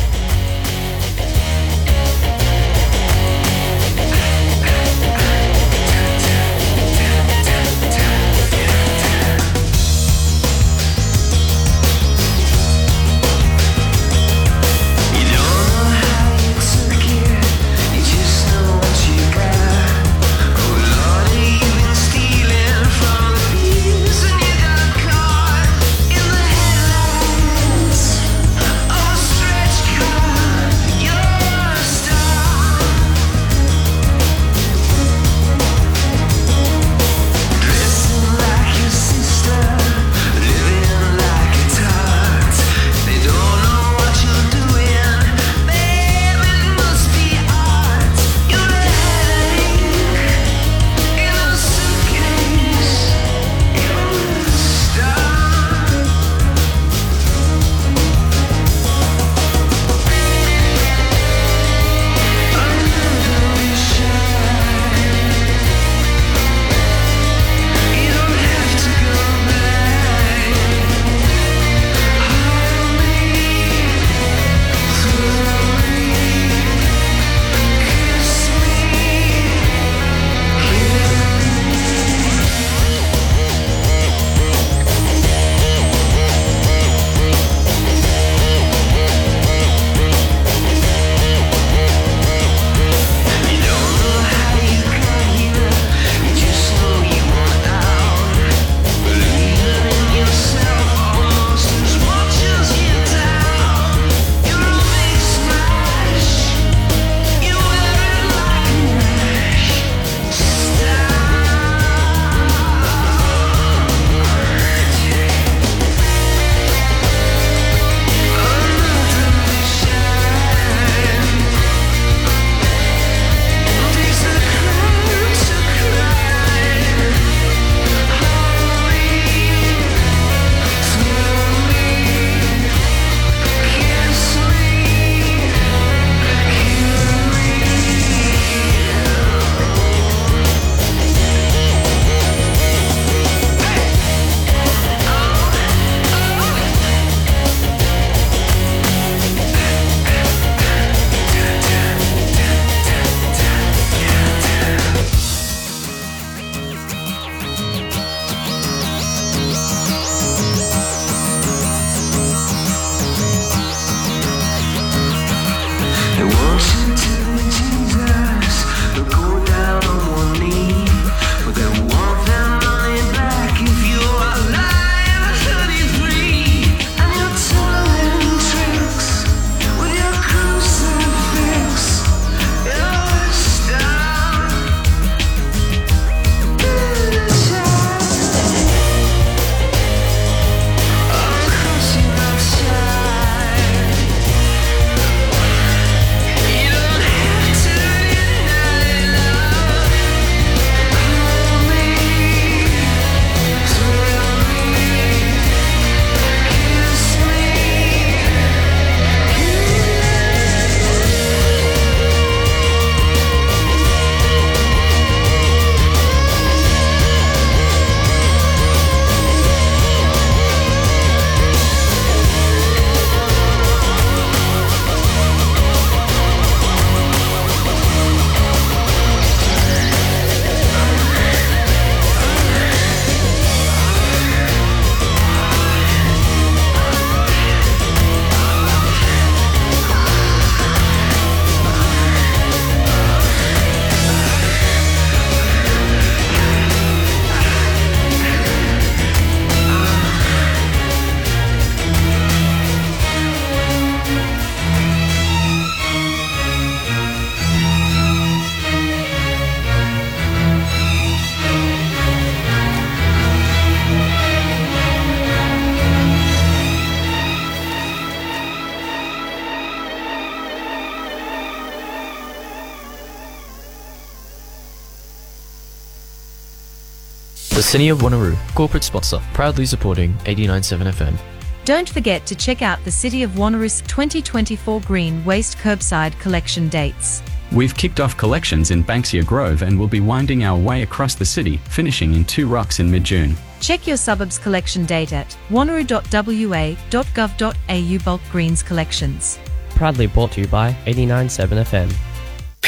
City 277.67 277.89
of 277.89 277.99
Wanneroo, 277.99 278.37
corporate 278.55 278.85
sponsor, 278.85 279.19
proudly 279.33 279.65
supporting 279.65 280.13
89.7 280.19 280.89
FM. 280.89 281.19
Don't 281.65 281.89
forget 281.89 282.25
to 282.25 282.33
check 282.33 282.61
out 282.61 282.81
the 282.85 282.91
City 282.91 283.23
of 283.23 283.31
Wanneroo's 283.31 283.81
2024 283.81 284.79
Green 284.81 285.25
Waste 285.25 285.57
Curbside 285.57 286.17
Collection 286.17 286.69
dates. 286.69 287.21
We've 287.51 287.75
kicked 287.75 287.99
off 287.99 288.15
collections 288.15 288.71
in 288.71 288.85
Banksia 288.85 289.25
Grove 289.25 289.63
and 289.63 289.77
will 289.77 289.89
be 289.89 289.99
winding 289.99 290.45
our 290.45 290.57
way 290.57 290.83
across 290.83 291.15
the 291.15 291.25
city, 291.25 291.57
finishing 291.67 292.13
in 292.13 292.23
Two 292.23 292.47
Rocks 292.47 292.79
in 292.79 292.89
mid 292.89 293.03
June. 293.03 293.35
Check 293.59 293.85
your 293.85 293.97
suburbs 293.97 294.37
collection 294.37 294.85
date 294.85 295.11
at 295.11 295.35
wanneroo.wa.gov.au 295.49 297.97
bulk 298.05 298.21
greens 298.31 298.63
collections. 298.63 299.39
Proudly 299.71 300.07
brought 300.07 300.31
to 300.31 300.39
you 300.39 300.47
by 300.47 300.71
89.7 300.85 301.65
FM. 301.65 302.06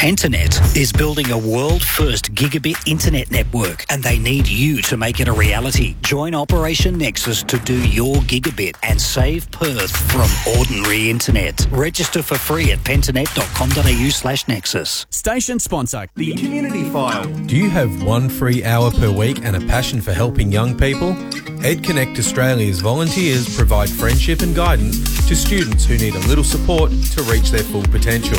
Pentanet 0.00 0.78
is 0.78 0.94
building 0.94 1.30
a 1.30 1.36
world 1.36 1.82
first 1.84 2.34
gigabit 2.34 2.88
internet 2.90 3.30
network 3.30 3.84
and 3.90 4.02
they 4.02 4.18
need 4.18 4.48
you 4.48 4.80
to 4.80 4.96
make 4.96 5.20
it 5.20 5.28
a 5.28 5.32
reality. 5.32 5.94
Join 6.00 6.34
Operation 6.34 6.96
Nexus 6.96 7.42
to 7.42 7.58
do 7.58 7.86
your 7.86 8.14
gigabit 8.22 8.76
and 8.82 8.98
save 8.98 9.50
Perth 9.50 9.94
from 10.10 10.30
ordinary 10.56 11.10
internet. 11.10 11.66
Register 11.70 12.22
for 12.22 12.38
free 12.38 12.72
at 12.72 12.78
pentanet.com.au 12.78 14.08
slash 14.08 14.48
nexus. 14.48 15.04
Station 15.10 15.58
sponsor, 15.58 16.06
the 16.14 16.34
Community 16.34 16.88
File. 16.88 17.30
Do 17.44 17.58
you 17.58 17.68
have 17.68 18.02
one 18.02 18.30
free 18.30 18.64
hour 18.64 18.90
per 18.90 19.10
week 19.10 19.44
and 19.44 19.54
a 19.54 19.60
passion 19.66 20.00
for 20.00 20.14
helping 20.14 20.50
young 20.50 20.78
people? 20.78 21.12
EdConnect 21.60 22.18
Australia's 22.18 22.80
volunteers 22.80 23.54
provide 23.54 23.90
friendship 23.90 24.40
and 24.40 24.56
guidance 24.56 25.28
to 25.28 25.36
students 25.36 25.84
who 25.84 25.98
need 25.98 26.14
a 26.14 26.26
little 26.26 26.42
support 26.42 26.90
to 26.90 27.22
reach 27.24 27.50
their 27.50 27.64
full 27.64 27.82
potential. 27.82 28.38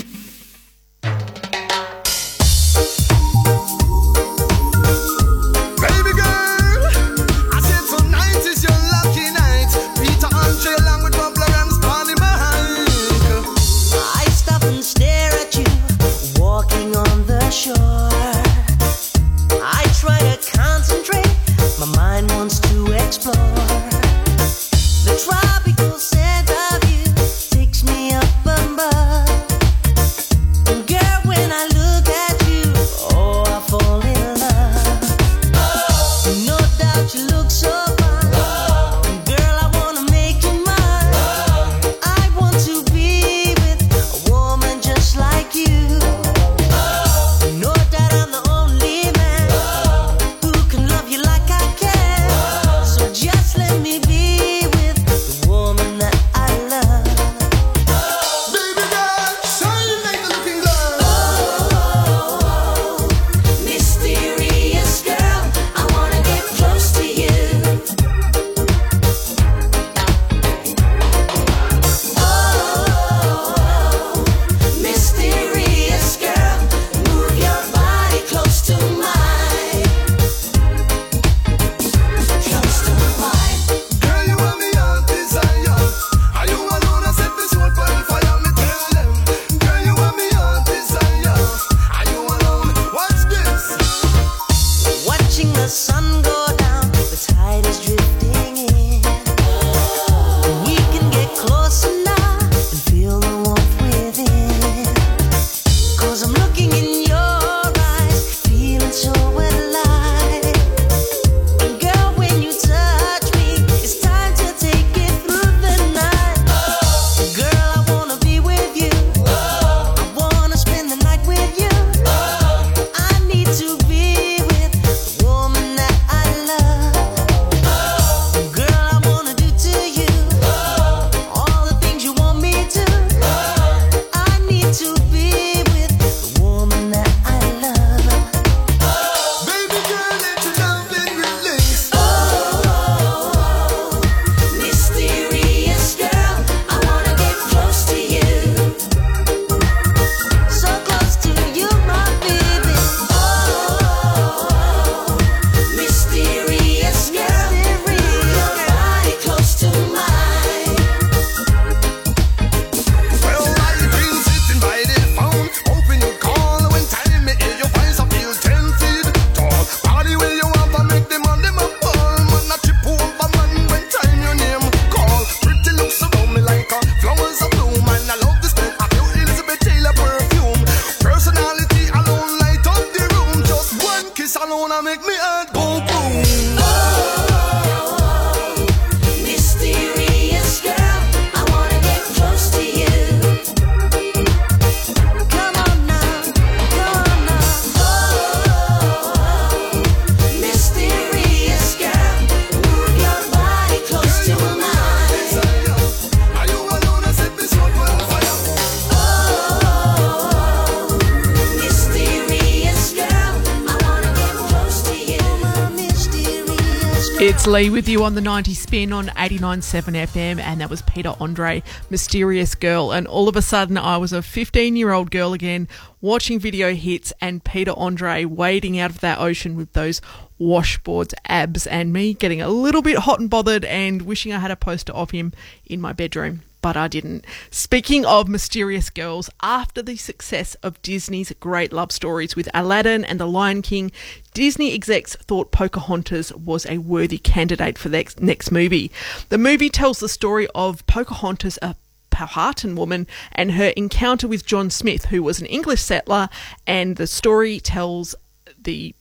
Lee 217.47 217.69
with 217.69 217.87
you 217.87 218.03
on 218.03 218.15
the 218.15 218.21
90 218.21 218.55
spin 218.55 218.91
on 218.91 219.07
89.7 219.09 219.61
FM, 220.07 220.39
and 220.39 220.61
that 220.61 220.69
was 220.69 220.81
Peter 220.81 221.13
Andre, 221.19 221.61
Mysterious 221.91 222.55
Girl. 222.55 222.91
And 222.91 223.05
all 223.05 223.29
of 223.29 223.35
a 223.35 223.41
sudden, 223.41 223.77
I 223.77 223.97
was 223.97 224.11
a 224.11 224.23
15 224.23 224.75
year 224.75 224.91
old 224.91 225.11
girl 225.11 225.31
again 225.31 225.67
watching 226.01 226.39
video 226.39 226.73
hits 226.73 227.13
and 227.21 227.43
Peter 227.43 227.73
Andre 227.77 228.25
wading 228.25 228.79
out 228.79 228.89
of 228.89 228.99
that 229.01 229.19
ocean 229.19 229.55
with 229.55 229.73
those 229.73 230.01
washboards, 230.39 231.13
abs, 231.27 231.67
and 231.67 231.93
me 231.93 232.15
getting 232.15 232.41
a 232.41 232.49
little 232.49 232.81
bit 232.81 232.97
hot 232.97 233.19
and 233.19 233.29
bothered 233.29 233.63
and 233.65 234.01
wishing 234.01 234.33
I 234.33 234.39
had 234.39 234.51
a 234.51 234.55
poster 234.55 234.93
of 234.93 235.11
him 235.11 235.31
in 235.67 235.79
my 235.79 235.93
bedroom 235.93 236.41
but 236.65 236.75
I 236.75 236.87
didn't. 236.87 237.27
Speaking 237.51 238.07
of 238.07 238.27
mysterious 238.27 238.89
girls, 238.89 239.29
after 239.43 239.83
the 239.83 239.97
success 239.97 240.55
of 240.63 240.81
Disney's 240.81 241.31
great 241.39 241.71
love 241.71 241.91
stories 241.91 242.35
with 242.35 242.49
Aladdin 242.55 243.05
and 243.05 243.19
The 243.19 243.27
Lion 243.27 243.61
King, 243.61 243.91
Disney 244.33 244.73
execs 244.73 245.15
thought 245.15 245.51
Pocahontas 245.51 246.33
was 246.33 246.65
a 246.65 246.79
worthy 246.79 247.19
candidate 247.19 247.77
for 247.77 247.89
the 247.89 248.11
next 248.19 248.49
movie. 248.49 248.91
The 249.29 249.37
movie 249.37 249.69
tells 249.69 249.99
the 249.99 250.09
story 250.09 250.47
of 250.55 250.83
Pocahontas, 250.87 251.59
a 251.61 251.75
Powhatan 252.09 252.75
woman, 252.75 253.05
and 253.31 253.51
her 253.51 253.71
encounter 253.77 254.27
with 254.27 254.47
John 254.47 254.71
Smith, 254.71 255.05
who 255.05 255.21
was 255.21 255.39
an 255.39 255.45
English 255.45 255.83
settler, 255.83 256.29
and 256.65 256.95
the 256.95 257.05
story 257.05 257.59
tells 257.59 258.15
the 258.59 258.95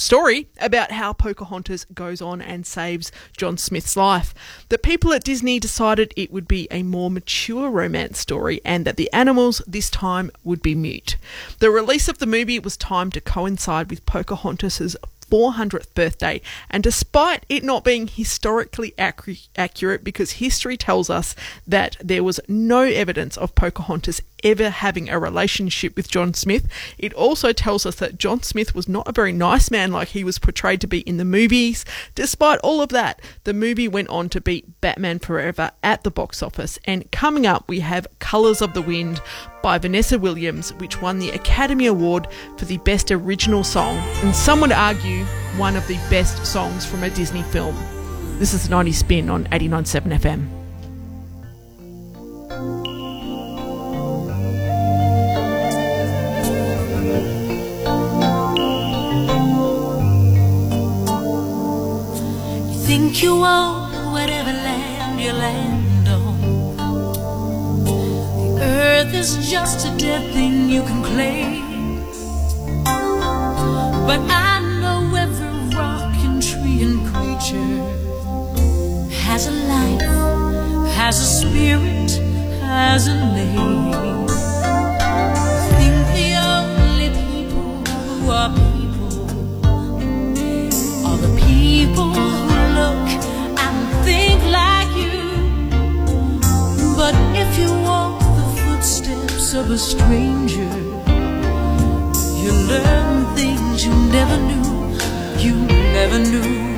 story 0.00 0.48
about 0.60 0.92
how 0.92 1.12
Pocahontas 1.12 1.84
goes 1.86 2.22
on 2.22 2.40
and 2.40 2.66
saves 2.66 3.12
John 3.36 3.58
Smith's 3.58 3.96
life. 3.96 4.34
The 4.68 4.78
people 4.78 5.12
at 5.12 5.24
Disney 5.24 5.58
decided 5.58 6.14
it 6.16 6.32
would 6.32 6.48
be 6.48 6.68
a 6.70 6.82
more 6.82 7.10
mature 7.10 7.70
romance 7.70 8.18
story 8.18 8.60
and 8.64 8.84
that 8.84 8.96
the 8.96 9.12
animals 9.12 9.62
this 9.66 9.90
time 9.90 10.30
would 10.44 10.62
be 10.62 10.74
mute. 10.74 11.16
The 11.58 11.70
release 11.70 12.08
of 12.08 12.18
the 12.18 12.26
movie 12.26 12.58
was 12.58 12.76
timed 12.76 13.14
to 13.14 13.20
coincide 13.20 13.90
with 13.90 14.06
Pocahontas's 14.06 14.96
400th 15.30 15.92
birthday, 15.92 16.40
and 16.70 16.82
despite 16.82 17.44
it 17.50 17.62
not 17.62 17.84
being 17.84 18.08
historically 18.08 18.94
accurate, 18.96 20.02
because 20.02 20.32
history 20.32 20.78
tells 20.78 21.10
us 21.10 21.36
that 21.66 21.98
there 22.00 22.24
was 22.24 22.40
no 22.48 22.80
evidence 22.80 23.36
of 23.36 23.54
Pocahontas 23.54 24.22
ever 24.44 24.70
having 24.70 25.08
a 25.08 25.18
relationship 25.18 25.96
with 25.96 26.10
John 26.10 26.34
Smith, 26.34 26.66
it 26.98 27.12
also 27.14 27.52
tells 27.52 27.86
us 27.86 27.96
that 27.96 28.18
John 28.18 28.42
Smith 28.42 28.74
was 28.74 28.88
not 28.88 29.08
a 29.08 29.12
very 29.12 29.32
nice 29.32 29.70
man 29.70 29.92
like 29.92 30.08
he 30.08 30.24
was 30.24 30.38
portrayed 30.38 30.80
to 30.80 30.86
be 30.86 31.00
in 31.00 31.16
the 31.16 31.24
movies. 31.24 31.84
Despite 32.14 32.60
all 32.60 32.80
of 32.80 32.90
that, 32.90 33.20
the 33.44 33.54
movie 33.54 33.88
went 33.88 34.08
on 34.08 34.28
to 34.30 34.40
beat 34.40 34.80
Batman 34.80 35.18
Forever 35.18 35.70
at 35.82 36.04
the 36.04 36.10
box 36.10 36.42
office, 36.42 36.78
and 36.84 37.10
coming 37.10 37.46
up, 37.46 37.68
we 37.68 37.80
have 37.80 38.06
Colours 38.18 38.62
of 38.62 38.74
the 38.74 38.82
Wind 38.82 39.20
by 39.62 39.78
Vanessa 39.78 40.18
Williams, 40.18 40.72
which 40.74 41.00
won 41.00 41.18
the 41.18 41.30
Academy 41.30 41.86
Award 41.86 42.28
for 42.56 42.64
the 42.64 42.78
Best 42.78 43.10
Original 43.10 43.64
Song, 43.64 43.96
and 44.22 44.34
some 44.34 44.60
would 44.60 44.72
argue 44.72 45.24
one 45.56 45.76
of 45.76 45.86
the 45.88 45.96
best 46.08 46.46
songs 46.46 46.86
from 46.86 47.02
a 47.02 47.10
Disney 47.10 47.42
film. 47.44 47.76
This 48.38 48.54
is 48.54 48.64
the 48.64 48.70
90 48.70 48.92
Spin 48.92 49.30
on 49.30 49.46
89.7 49.46 50.18
FM. 50.20 50.57
Think 62.88 63.22
you 63.22 63.44
own 63.44 64.12
whatever 64.12 64.50
land 64.50 65.20
you 65.20 65.30
land 65.30 66.08
on. 66.08 66.40
The 67.84 68.62
earth 68.62 69.12
is 69.12 69.50
just 69.50 69.86
a 69.86 69.94
dead 69.98 70.32
thing 70.32 70.70
you 70.70 70.82
can 70.84 71.02
claim. 71.02 72.00
But 74.08 74.20
I 74.30 74.60
know 74.80 75.00
every 75.24 75.76
rock 75.76 76.14
and 76.24 76.42
tree 76.42 76.80
and 76.86 76.98
creature 77.12 77.76
has 79.26 79.46
a 79.48 79.56
life, 79.74 80.08
has 80.96 81.20
a 81.20 81.28
spirit, 81.40 82.10
has 82.62 83.06
a 83.06 83.16
name. 83.36 84.26
Think 85.76 85.98
the 86.18 86.30
only 86.56 87.08
people 87.22 87.70
who 88.06 88.30
are 88.30 88.50
people 88.64 89.18
are 91.06 91.18
the 91.26 91.32
people 91.44 92.27
of 99.58 99.70
a 99.70 99.78
stranger, 99.78 100.70
you 102.42 102.52
learn 102.68 103.34
things 103.34 103.84
you 103.84 103.92
never 104.12 104.36
knew, 104.36 104.96
you 105.38 105.54
never 105.66 106.18
knew. 106.18 106.77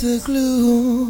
the 0.00 0.18
glue. 0.24 1.09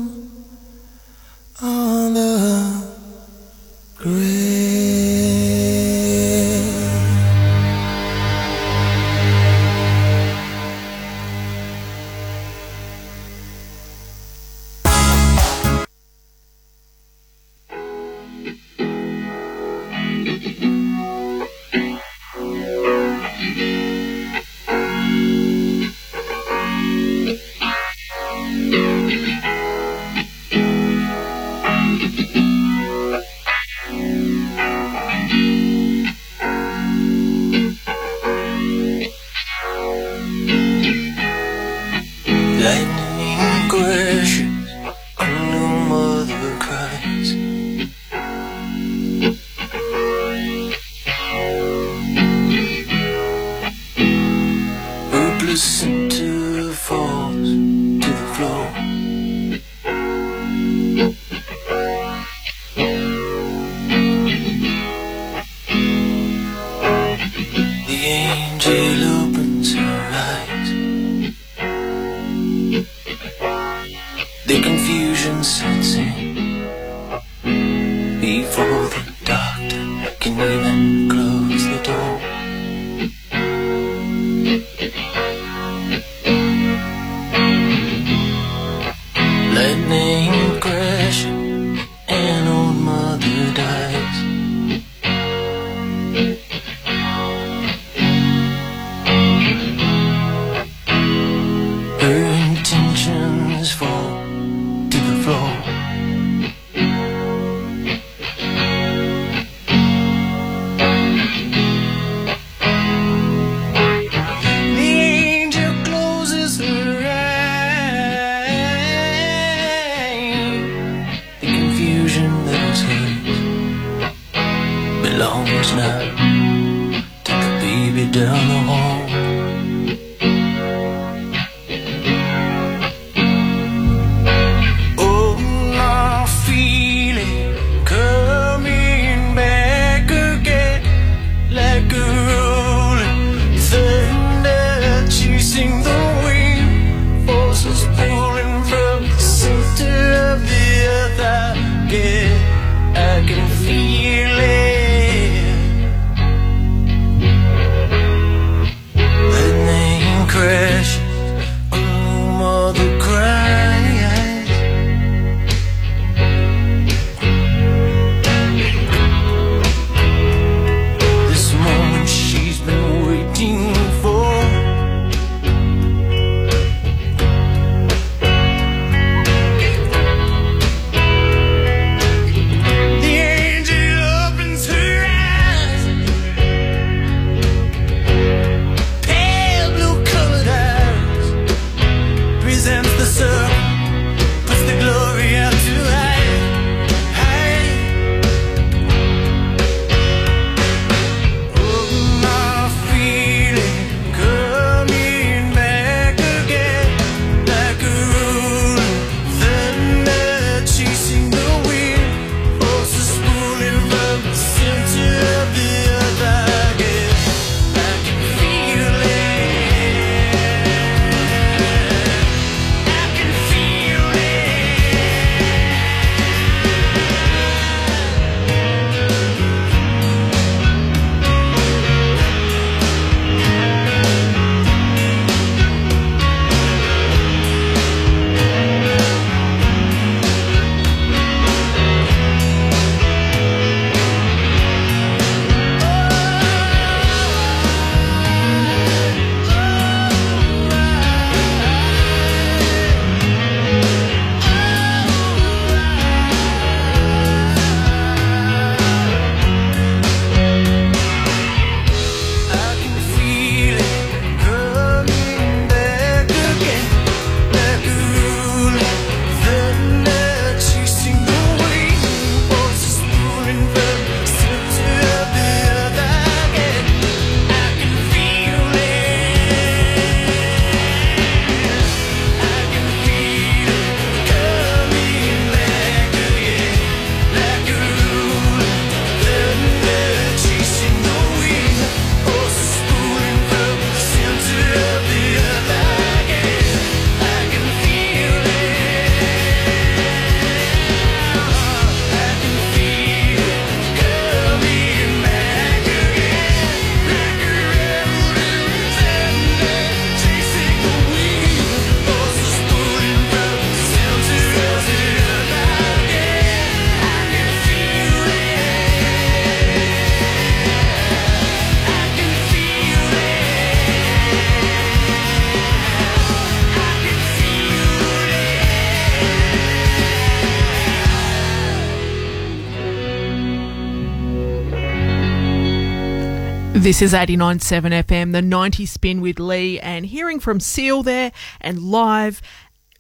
This 336.81 337.03
is 337.03 337.13
89.7 337.13 338.05
FM, 338.05 338.33
the 338.33 338.41
90 338.41 338.87
spin 338.87 339.21
with 339.21 339.39
Lee, 339.39 339.79
and 339.79 340.07
hearing 340.07 340.41
from 340.41 340.61
Seal 340.61 341.03
there 341.03 341.31
and 341.61 341.79
live 341.79 342.41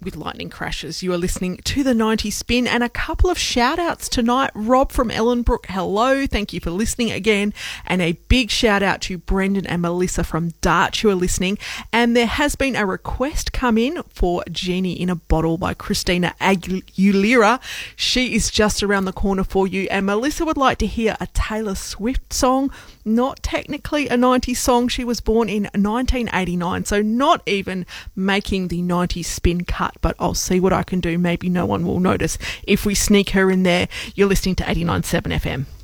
with 0.02 0.16
lightning 0.16 0.50
crashes. 0.50 1.02
You 1.02 1.12
are 1.12 1.18
listening 1.18 1.58
to 1.64 1.82
the 1.82 1.94
90 1.94 2.30
spin 2.30 2.66
and 2.66 2.82
a 2.82 2.88
couple 2.88 3.30
of 3.30 3.38
shout 3.38 3.78
outs 3.78 4.08
tonight. 4.08 4.50
Rob 4.54 4.92
from 4.92 5.10
Ellenbrook, 5.10 5.66
hello. 5.66 6.26
Thank 6.26 6.52
you 6.52 6.60
for 6.60 6.70
listening 6.70 7.10
again. 7.10 7.52
And 7.86 8.02
a 8.02 8.12
big 8.28 8.50
shout 8.50 8.82
out 8.82 9.00
to 9.02 9.18
Brendan 9.18 9.66
and 9.66 9.82
Melissa 9.82 10.24
from 10.24 10.52
Darch 10.62 11.00
who 11.00 11.10
are 11.10 11.14
listening. 11.14 11.58
And 11.92 12.16
there 12.16 12.26
has 12.26 12.56
been 12.56 12.76
a 12.76 12.86
request 12.86 13.52
come 13.52 13.78
in 13.78 14.02
for 14.08 14.44
Genie 14.50 15.00
in 15.00 15.10
a 15.10 15.16
Bottle 15.16 15.58
by 15.58 15.74
Christina 15.74 16.34
Aguilera. 16.40 17.60
She 17.96 18.34
is 18.34 18.50
just 18.50 18.82
around 18.82 19.04
the 19.04 19.12
corner 19.12 19.44
for 19.44 19.66
you. 19.66 19.88
And 19.90 20.06
Melissa 20.06 20.44
would 20.44 20.56
like 20.56 20.78
to 20.78 20.86
hear 20.86 21.16
a 21.20 21.26
Taylor 21.28 21.74
Swift 21.74 22.32
song. 22.32 22.70
Not 23.10 23.42
technically 23.42 24.06
a 24.06 24.14
90s 24.14 24.58
song. 24.58 24.86
She 24.86 25.02
was 25.02 25.20
born 25.20 25.48
in 25.48 25.64
1989, 25.64 26.84
so 26.84 27.02
not 27.02 27.42
even 27.44 27.84
making 28.14 28.68
the 28.68 28.82
90s 28.82 29.24
spin 29.24 29.64
cut, 29.64 29.96
but 30.00 30.14
I'll 30.20 30.34
see 30.34 30.60
what 30.60 30.72
I 30.72 30.84
can 30.84 31.00
do. 31.00 31.18
Maybe 31.18 31.48
no 31.48 31.66
one 31.66 31.84
will 31.84 31.98
notice 31.98 32.38
if 32.62 32.86
we 32.86 32.94
sneak 32.94 33.30
her 33.30 33.50
in 33.50 33.64
there. 33.64 33.88
You're 34.14 34.28
listening 34.28 34.54
to 34.56 34.64
89.7 34.64 35.22
FM. 35.40 35.79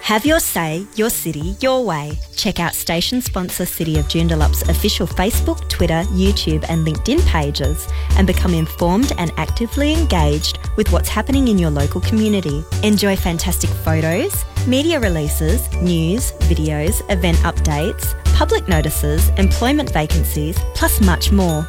Have 0.00 0.24
your 0.24 0.38
say, 0.38 0.86
your 0.94 1.10
city, 1.10 1.56
your 1.60 1.84
way. 1.84 2.16
Check 2.36 2.60
out 2.60 2.74
station 2.74 3.20
sponsor 3.20 3.66
City 3.66 3.98
of 3.98 4.06
Joondalup's 4.06 4.62
official 4.68 5.06
Facebook, 5.06 5.68
Twitter, 5.68 6.04
YouTube, 6.12 6.64
and 6.68 6.86
LinkedIn 6.86 7.26
pages 7.26 7.88
and 8.16 8.26
become 8.26 8.54
informed 8.54 9.12
and 9.18 9.32
actively 9.36 9.94
engaged 9.94 10.58
with 10.76 10.92
what's 10.92 11.08
happening 11.08 11.48
in 11.48 11.58
your 11.58 11.70
local 11.70 12.00
community. 12.00 12.64
Enjoy 12.84 13.16
fantastic 13.16 13.70
photos, 13.70 14.44
media 14.66 15.00
releases, 15.00 15.70
news, 15.76 16.32
videos, 16.42 17.02
event 17.10 17.38
updates, 17.38 18.14
public 18.34 18.68
notices, 18.68 19.30
employment 19.30 19.90
vacancies, 19.92 20.56
plus 20.74 21.00
much 21.00 21.32
more. 21.32 21.66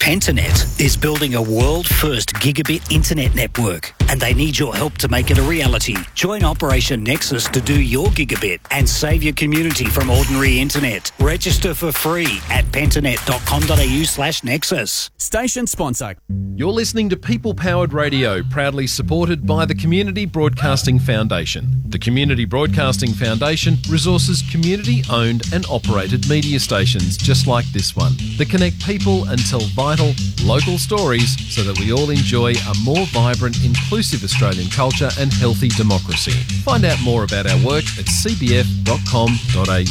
Pentanet 0.00 0.80
is 0.80 0.96
building 0.96 1.36
a 1.36 1.40
world 1.40 1.86
first 1.86 2.34
gigabit 2.34 2.90
internet 2.90 3.34
network, 3.36 3.94
and 4.12 4.20
they 4.20 4.34
need 4.34 4.58
your 4.58 4.74
help 4.76 4.98
to 4.98 5.08
make 5.08 5.30
it 5.30 5.38
a 5.38 5.42
reality. 5.42 5.96
Join 6.14 6.44
Operation 6.44 7.02
Nexus 7.02 7.48
to 7.48 7.62
do 7.62 7.80
your 7.80 8.08
gigabit 8.08 8.60
and 8.70 8.86
save 8.86 9.22
your 9.22 9.32
community 9.32 9.86
from 9.86 10.10
ordinary 10.10 10.60
internet. 10.60 11.10
Register 11.18 11.72
for 11.72 11.92
free 11.92 12.38
at 12.50 12.66
pentanet.com.au 12.66 14.02
slash 14.04 14.44
nexus. 14.44 15.10
Station 15.16 15.66
sponsor. 15.66 16.16
You're 16.54 16.72
listening 16.72 17.08
to 17.08 17.16
People 17.16 17.54
Powered 17.54 17.94
Radio, 17.94 18.42
proudly 18.42 18.86
supported 18.86 19.46
by 19.46 19.64
the 19.64 19.74
Community 19.74 20.26
Broadcasting 20.26 20.98
Foundation. 20.98 21.82
The 21.86 21.98
Community 21.98 22.44
Broadcasting 22.44 23.14
Foundation 23.14 23.78
resources 23.88 24.42
community 24.52 25.02
owned 25.10 25.44
and 25.54 25.64
operated 25.70 26.28
media 26.28 26.60
stations 26.60 27.16
just 27.16 27.46
like 27.46 27.64
this 27.72 27.96
one 27.96 28.12
that 28.36 28.50
connect 28.50 28.84
people 28.84 29.26
and 29.30 29.42
tell 29.46 29.60
vital 29.74 30.12
local 30.42 30.76
stories 30.76 31.32
so 31.54 31.62
that 31.62 31.78
we 31.78 31.94
all 31.94 32.10
enjoy 32.10 32.52
a 32.52 32.74
more 32.84 33.06
vibrant, 33.06 33.56
inclusive 33.64 34.01
Australian 34.02 34.68
culture 34.70 35.10
and 35.18 35.32
healthy 35.32 35.68
democracy. 35.68 36.32
Find 36.64 36.84
out 36.84 37.00
more 37.02 37.24
about 37.24 37.46
our 37.46 37.56
work 37.64 37.84
at 37.98 38.06
cbf.com.au. 38.06 39.84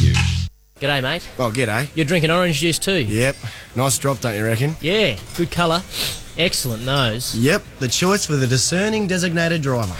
G'day, 0.79 1.01
mate. 1.01 1.27
Oh, 1.37 1.51
g'day. 1.51 1.87
You're 1.95 2.05
drinking 2.05 2.31
orange 2.31 2.59
juice 2.59 2.79
too? 2.79 3.03
Yep. 3.03 3.35
Nice 3.75 3.97
drop, 3.97 4.19
don't 4.19 4.35
you 4.35 4.43
reckon? 4.43 4.75
Yeah, 4.81 5.17
good 5.37 5.51
colour. 5.51 5.81
Excellent 6.37 6.85
nose. 6.85 7.35
Yep. 7.35 7.61
The 7.79 7.87
choice 7.87 8.25
for 8.25 8.35
the 8.35 8.47
discerning 8.47 9.07
designated 9.07 9.61
driver. 9.61 9.93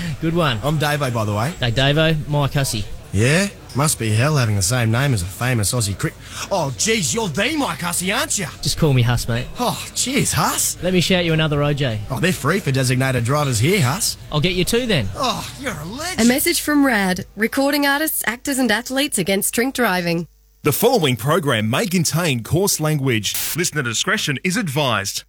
good 0.20 0.34
one. 0.34 0.58
I'm 0.62 0.78
Davo, 0.78 1.12
by 1.12 1.24
the 1.24 1.34
way. 1.34 1.50
Hey, 1.58 1.72
Davo, 1.72 2.28
Mike 2.28 2.52
Hussey. 2.52 2.84
Yeah? 3.12 3.48
Must 3.74 3.98
be 3.98 4.10
hell 4.10 4.36
having 4.36 4.56
the 4.56 4.62
same 4.62 4.90
name 4.90 5.14
as 5.14 5.22
a 5.22 5.26
famous 5.26 5.72
Aussie 5.72 5.98
crick. 5.98 6.12
Oh, 6.50 6.74
geez, 6.76 7.14
you're 7.14 7.28
the 7.28 7.56
Mike 7.56 7.80
Hussey, 7.80 8.12
aren't 8.12 8.38
you? 8.38 8.46
Just 8.60 8.76
call 8.76 8.92
me 8.92 9.00
Huss, 9.00 9.26
mate. 9.26 9.46
Oh, 9.58 9.82
cheers, 9.94 10.32
Huss. 10.34 10.76
Let 10.82 10.92
me 10.92 11.00
shout 11.00 11.24
you 11.24 11.32
another 11.32 11.58
OJ. 11.58 12.00
Oh, 12.10 12.20
they're 12.20 12.34
free 12.34 12.60
for 12.60 12.70
designated 12.70 13.24
drivers 13.24 13.58
here, 13.58 13.80
Huss. 13.80 14.18
I'll 14.30 14.40
get 14.40 14.52
you 14.52 14.66
two 14.66 14.86
then. 14.86 15.08
Oh, 15.14 15.50
you're 15.58 15.72
a 15.72 15.84
legend. 15.86 16.20
A 16.20 16.24
message 16.28 16.60
from 16.60 16.84
RAD, 16.84 17.24
recording 17.34 17.86
artists, 17.86 18.22
actors, 18.26 18.58
and 18.58 18.70
athletes 18.70 19.16
against 19.16 19.54
drink 19.54 19.74
driving. 19.74 20.28
The 20.64 20.72
following 20.72 21.16
program 21.16 21.70
may 21.70 21.86
contain 21.86 22.42
coarse 22.42 22.78
language. 22.78 23.34
Listener 23.56 23.82
discretion 23.82 24.38
is 24.44 24.56
advised. 24.58 25.24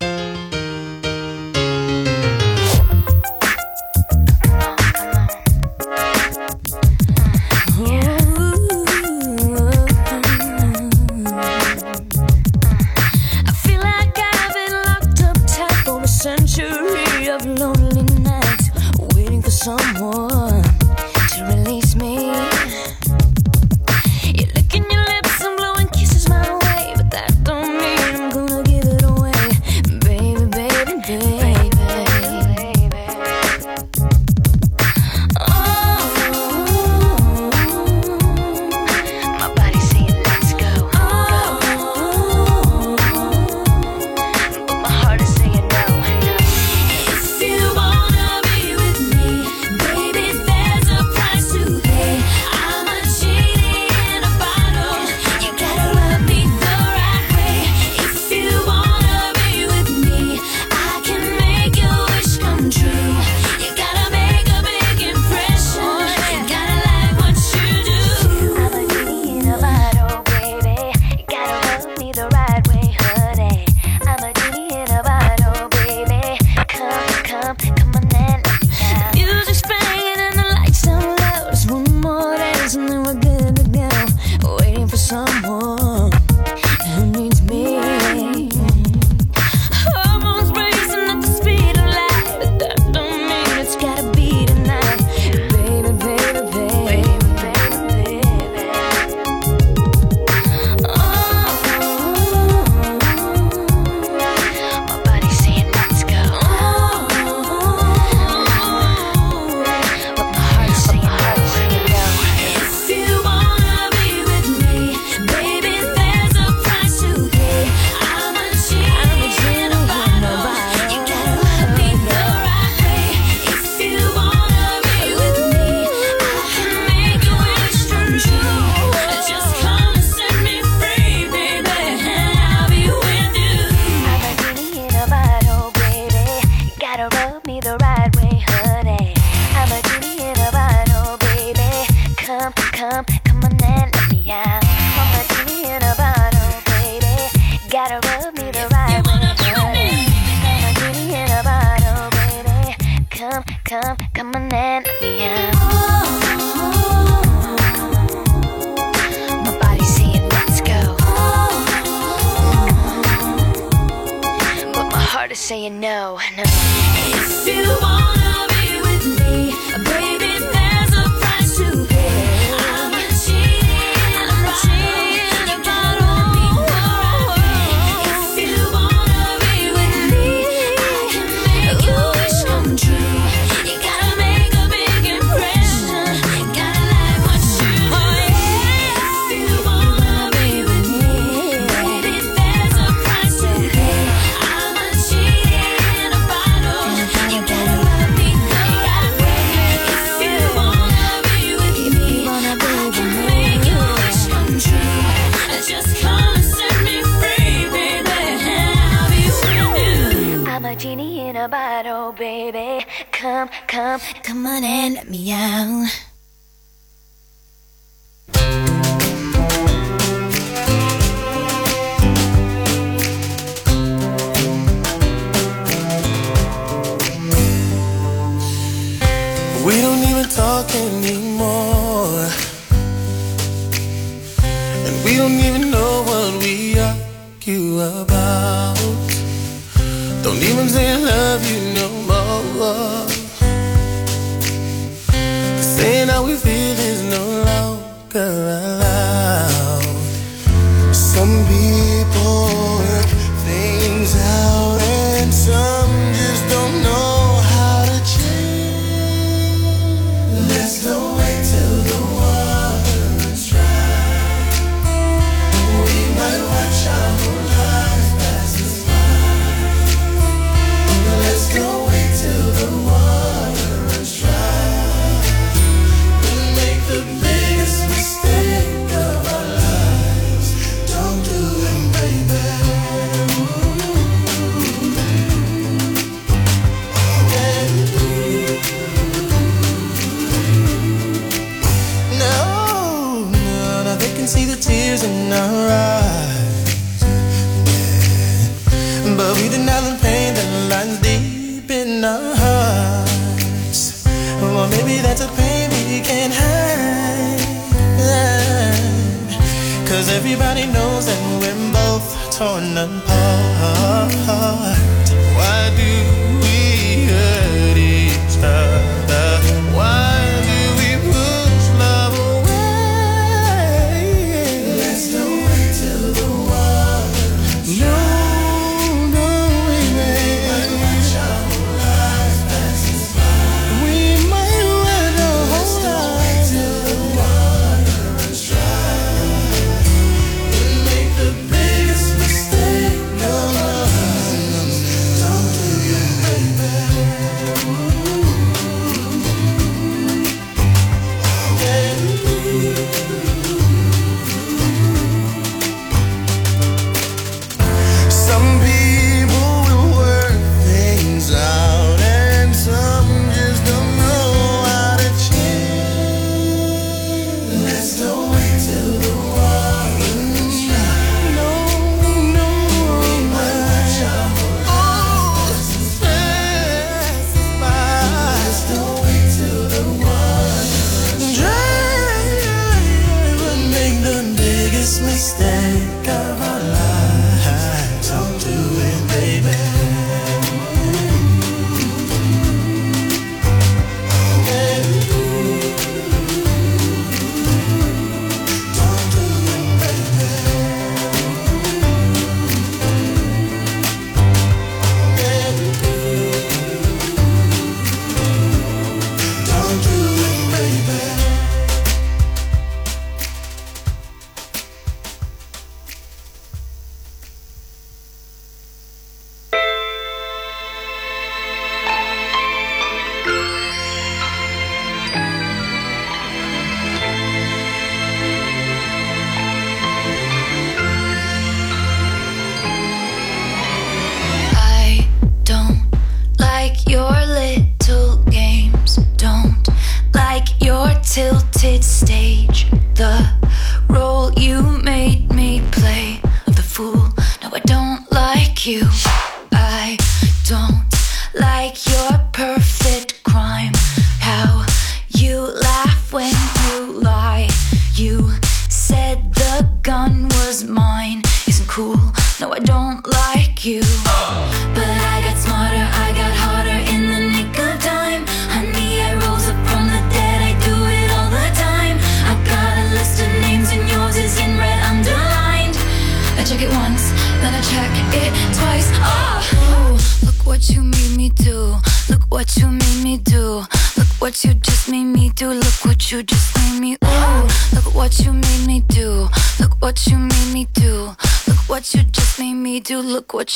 Cause 310.04 310.12
everybody 310.12 310.66
knows 310.66 311.06
that 311.06 311.18
we're 311.40 311.72
both 311.72 312.38
torn 312.38 312.78
apart. 312.78 314.14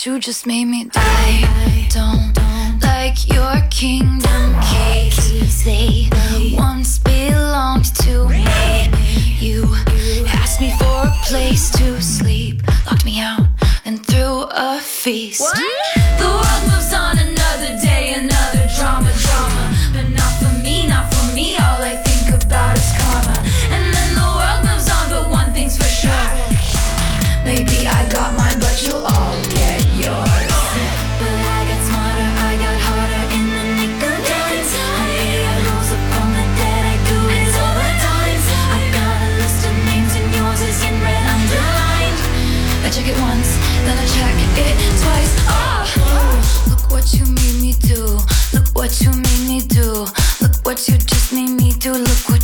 you 0.08 0.20
just 0.20 0.48
made 0.48 0.57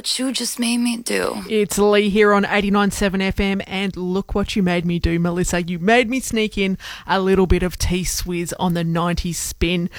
What 0.00 0.18
you 0.18 0.32
just 0.32 0.58
made 0.58 0.78
me 0.78 0.96
do. 0.96 1.42
It's 1.46 1.76
Lee 1.76 2.08
here 2.08 2.32
on 2.32 2.44
89.7 2.44 3.34
FM, 3.34 3.62
and 3.66 3.94
look 3.98 4.34
what 4.34 4.56
you 4.56 4.62
made 4.62 4.86
me 4.86 4.98
do, 4.98 5.18
Melissa. 5.18 5.62
You 5.62 5.78
made 5.78 6.08
me 6.08 6.20
sneak 6.20 6.56
in 6.56 6.78
a 7.06 7.20
little 7.20 7.46
bit 7.46 7.62
of 7.62 7.76
T 7.76 8.02
Swizz 8.04 8.54
on 8.58 8.72
the 8.72 8.82
90s 8.82 9.34
spin. 9.34 9.90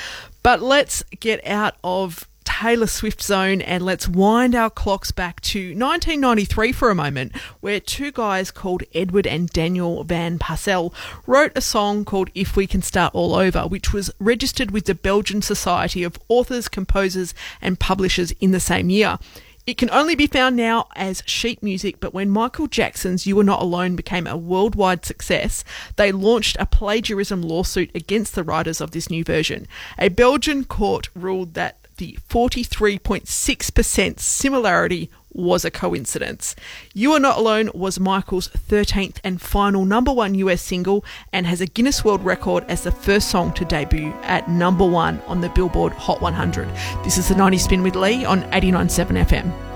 But 0.41 0.59
let's 0.59 1.03
get 1.19 1.45
out 1.45 1.75
of 1.83 2.27
Taylor 2.43 2.87
Swift 2.87 3.21
zone 3.21 3.61
and 3.61 3.85
let's 3.85 4.07
wind 4.07 4.55
our 4.55 4.71
clocks 4.71 5.11
back 5.11 5.39
to 5.41 5.59
1993 5.59 6.71
for 6.71 6.89
a 6.89 6.95
moment, 6.95 7.35
where 7.59 7.79
two 7.79 8.11
guys 8.11 8.49
called 8.49 8.81
Edward 8.95 9.27
and 9.27 9.49
Daniel 9.51 10.03
Van 10.03 10.39
Passel 10.39 10.95
wrote 11.27 11.51
a 11.55 11.61
song 11.61 12.05
called 12.05 12.31
If 12.33 12.55
We 12.57 12.65
Can 12.65 12.81
Start 12.81 13.13
All 13.13 13.35
Over, 13.35 13.67
which 13.67 13.93
was 13.93 14.09
registered 14.19 14.71
with 14.71 14.85
the 14.85 14.95
Belgian 14.95 15.43
Society 15.43 16.01
of 16.01 16.17
Authors, 16.27 16.67
Composers, 16.67 17.35
and 17.61 17.79
Publishers 17.79 18.31
in 18.39 18.49
the 18.49 18.59
same 18.59 18.89
year. 18.89 19.19
It 19.67 19.77
can 19.77 19.91
only 19.91 20.15
be 20.15 20.25
found 20.25 20.55
now 20.55 20.87
as 20.95 21.21
sheet 21.25 21.61
music, 21.61 21.99
but 21.99 22.13
when 22.13 22.31
Michael 22.31 22.65
Jackson's 22.67 23.27
You 23.27 23.39
Are 23.39 23.43
Not 23.43 23.61
Alone 23.61 23.95
became 23.95 24.25
a 24.25 24.35
worldwide 24.35 25.05
success, 25.05 25.63
they 25.97 26.11
launched 26.11 26.57
a 26.59 26.65
plagiarism 26.65 27.43
lawsuit 27.43 27.91
against 27.93 28.33
the 28.33 28.43
writers 28.43 28.81
of 28.81 28.91
this 28.91 29.09
new 29.09 29.23
version. 29.23 29.67
A 29.99 30.09
Belgian 30.09 30.63
court 30.63 31.09
ruled 31.13 31.53
that 31.53 31.77
the 31.97 32.17
43.6% 32.27 34.19
similarity 34.19 35.11
was 35.33 35.65
a 35.65 35.71
coincidence. 35.71 36.55
You 36.93 37.13
Are 37.13 37.19
Not 37.19 37.37
Alone 37.37 37.69
was 37.73 37.99
Michael's 37.99 38.49
13th 38.49 39.17
and 39.23 39.41
final 39.41 39.85
number 39.85 40.11
one 40.13 40.35
US 40.35 40.61
single 40.61 41.05
and 41.31 41.45
has 41.45 41.61
a 41.61 41.65
Guinness 41.65 42.03
World 42.03 42.23
Record 42.23 42.63
as 42.67 42.83
the 42.83 42.91
first 42.91 43.29
song 43.29 43.53
to 43.53 43.65
debut 43.65 44.13
at 44.23 44.49
number 44.49 44.85
one 44.85 45.19
on 45.27 45.41
the 45.41 45.49
Billboard 45.49 45.93
Hot 45.93 46.21
100. 46.21 46.67
This 47.03 47.17
is 47.17 47.29
the 47.29 47.35
90 47.35 47.57
Spin 47.57 47.83
with 47.83 47.95
Lee 47.95 48.25
on 48.25 48.43
89.7 48.51 49.25
FM. 49.25 49.71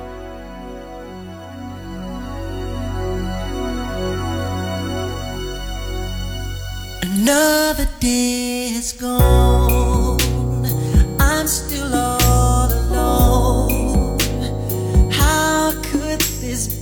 Another 7.18 7.88
day 8.00 8.70
is 8.70 8.94
gone. 8.94 10.20
I'm 11.20 11.48
still 11.48 11.85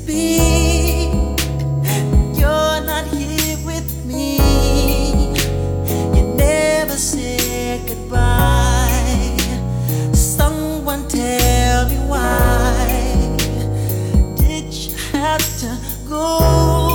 be? 0.05 1.09
You're 2.39 2.81
not 2.85 3.07
here 3.07 3.57
with 3.65 4.05
me. 4.05 4.37
You 6.15 6.23
never 6.35 6.93
said 6.93 7.87
goodbye. 7.87 9.35
Someone 10.13 11.07
tell 11.07 11.89
me 11.89 11.97
why. 12.07 13.35
Did 14.37 14.71
you 14.71 14.95
have 15.11 15.41
to 15.61 15.77
go? 16.07 16.92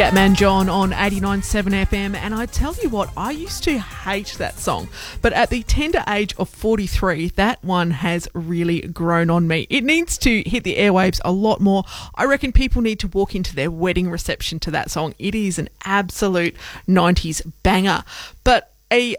Scatman 0.00 0.34
John 0.34 0.70
on 0.70 0.92
89.7 0.92 1.84
FM, 1.84 2.14
and 2.14 2.34
I 2.34 2.46
tell 2.46 2.74
you 2.76 2.88
what, 2.88 3.10
I 3.18 3.32
used 3.32 3.62
to 3.64 3.78
hate 3.78 4.34
that 4.38 4.58
song, 4.58 4.88
but 5.20 5.34
at 5.34 5.50
the 5.50 5.62
tender 5.64 6.02
age 6.08 6.34
of 6.38 6.48
43, 6.48 7.28
that 7.36 7.62
one 7.62 7.90
has 7.90 8.26
really 8.32 8.80
grown 8.80 9.28
on 9.28 9.46
me. 9.46 9.66
It 9.68 9.84
needs 9.84 10.16
to 10.16 10.42
hit 10.46 10.64
the 10.64 10.78
airwaves 10.78 11.20
a 11.22 11.32
lot 11.32 11.60
more. 11.60 11.84
I 12.14 12.24
reckon 12.24 12.50
people 12.50 12.80
need 12.80 12.98
to 13.00 13.08
walk 13.08 13.34
into 13.34 13.54
their 13.54 13.70
wedding 13.70 14.08
reception 14.08 14.58
to 14.60 14.70
that 14.70 14.90
song. 14.90 15.14
It 15.18 15.34
is 15.34 15.58
an 15.58 15.68
absolute 15.84 16.56
90s 16.88 17.52
banger. 17.62 18.02
But 18.42 18.72
a 18.90 19.16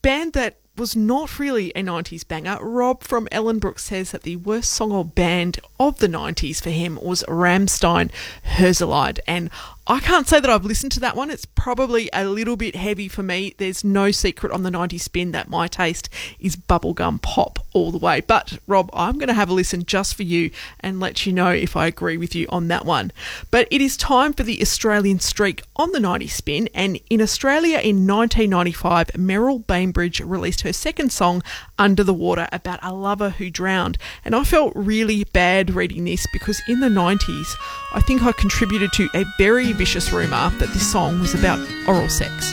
band 0.00 0.32
that 0.32 0.56
was 0.76 0.96
not 0.96 1.38
really 1.38 1.70
a 1.76 1.82
90s 1.82 2.26
banger. 2.26 2.58
Rob 2.60 3.02
from 3.02 3.26
Ellenbrook 3.26 3.78
says 3.78 4.10
that 4.12 4.22
the 4.22 4.36
worst 4.36 4.70
song 4.70 4.90
or 4.92 5.04
band 5.04 5.60
of 5.78 5.98
the 5.98 6.08
90s 6.08 6.62
for 6.62 6.70
him 6.70 6.98
was 7.02 7.22
Rammstein 7.28 8.10
Herzeleid. 8.56 9.18
And 9.26 9.50
I 9.84 9.98
can't 9.98 10.28
say 10.28 10.38
that 10.38 10.48
I've 10.48 10.64
listened 10.64 10.92
to 10.92 11.00
that 11.00 11.16
one. 11.16 11.28
It's 11.28 11.44
probably 11.44 12.08
a 12.12 12.24
little 12.24 12.56
bit 12.56 12.76
heavy 12.76 13.08
for 13.08 13.24
me. 13.24 13.56
There's 13.58 13.82
no 13.82 14.12
secret 14.12 14.52
on 14.52 14.62
the 14.62 14.70
90 14.70 14.96
spin 14.98 15.32
that 15.32 15.50
my 15.50 15.66
taste 15.66 16.08
is 16.38 16.54
bubblegum 16.54 17.20
pop 17.20 17.58
all 17.72 17.90
the 17.90 17.98
way. 17.98 18.20
But, 18.20 18.58
Rob, 18.68 18.90
I'm 18.92 19.14
going 19.14 19.26
to 19.26 19.34
have 19.34 19.48
a 19.48 19.52
listen 19.52 19.84
just 19.84 20.14
for 20.14 20.22
you 20.22 20.52
and 20.78 21.00
let 21.00 21.26
you 21.26 21.32
know 21.32 21.50
if 21.50 21.74
I 21.74 21.88
agree 21.88 22.16
with 22.16 22.32
you 22.32 22.46
on 22.48 22.68
that 22.68 22.86
one. 22.86 23.10
But 23.50 23.66
it 23.72 23.80
is 23.80 23.96
time 23.96 24.32
for 24.34 24.44
the 24.44 24.62
Australian 24.62 25.18
streak 25.18 25.64
on 25.74 25.90
the 25.90 25.98
90 25.98 26.28
spin. 26.28 26.68
And 26.74 27.00
in 27.10 27.20
Australia 27.20 27.78
in 27.78 28.06
1995, 28.06 29.08
Merril 29.18 29.66
Bainbridge 29.66 30.20
released 30.20 30.60
her 30.60 30.72
second 30.72 31.10
song, 31.10 31.42
Under 31.82 32.04
the 32.04 32.14
Water, 32.14 32.46
about 32.52 32.78
a 32.80 32.94
lover 32.94 33.30
who 33.30 33.50
drowned. 33.50 33.98
And 34.24 34.36
I 34.36 34.44
felt 34.44 34.72
really 34.76 35.24
bad 35.24 35.74
reading 35.74 36.04
this 36.04 36.24
because 36.32 36.62
in 36.68 36.78
the 36.78 36.86
90s, 36.86 37.56
I 37.92 38.00
think 38.00 38.22
I 38.22 38.30
contributed 38.30 38.92
to 38.92 39.08
a 39.16 39.24
very 39.36 39.72
vicious 39.72 40.12
rumour 40.12 40.50
that 40.58 40.68
this 40.68 40.92
song 40.92 41.18
was 41.18 41.34
about 41.34 41.58
oral 41.88 42.08
sex. 42.08 42.52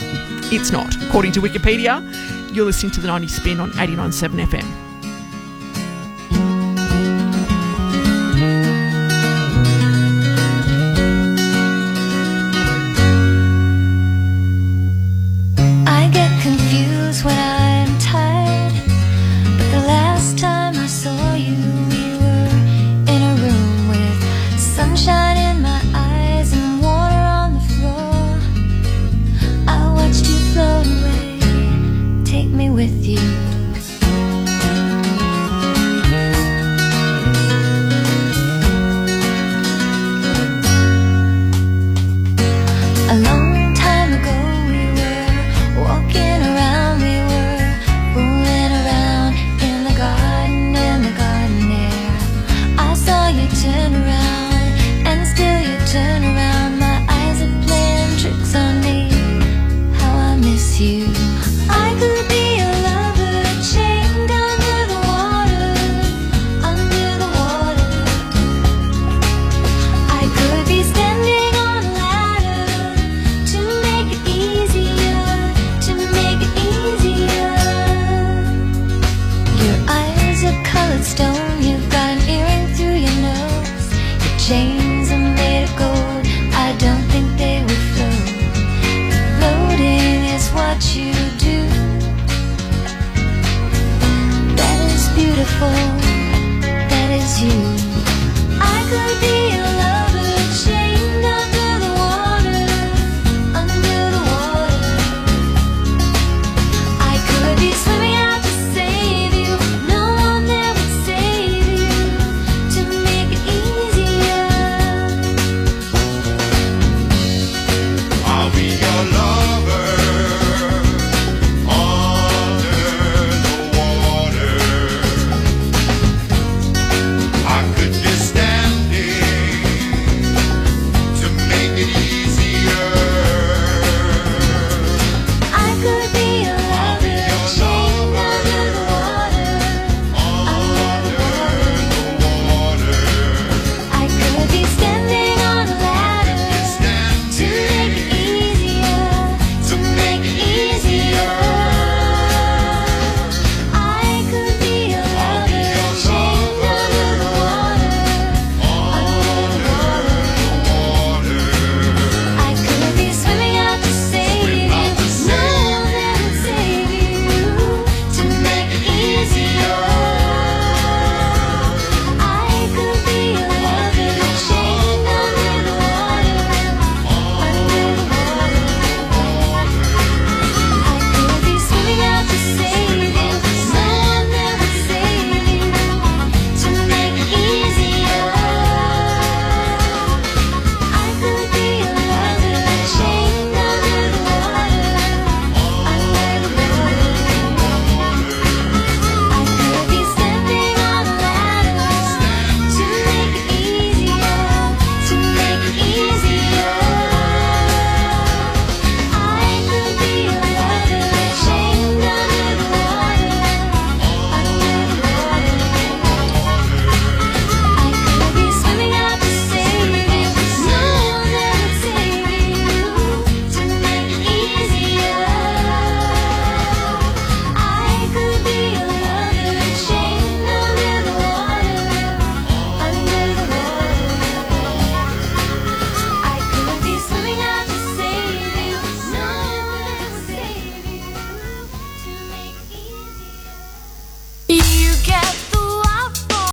It's 0.51 0.72
not. 0.72 0.95
According 1.03 1.34
to 1.34 1.41
Wikipedia, 1.41 2.01
you're 2.56 2.65
listening 2.65 2.91
to 2.93 3.01
the 3.01 3.07
90s 3.07 3.30
spin 3.30 3.60
on 3.60 3.69
89.7 3.73 4.47
FM. 4.47 4.89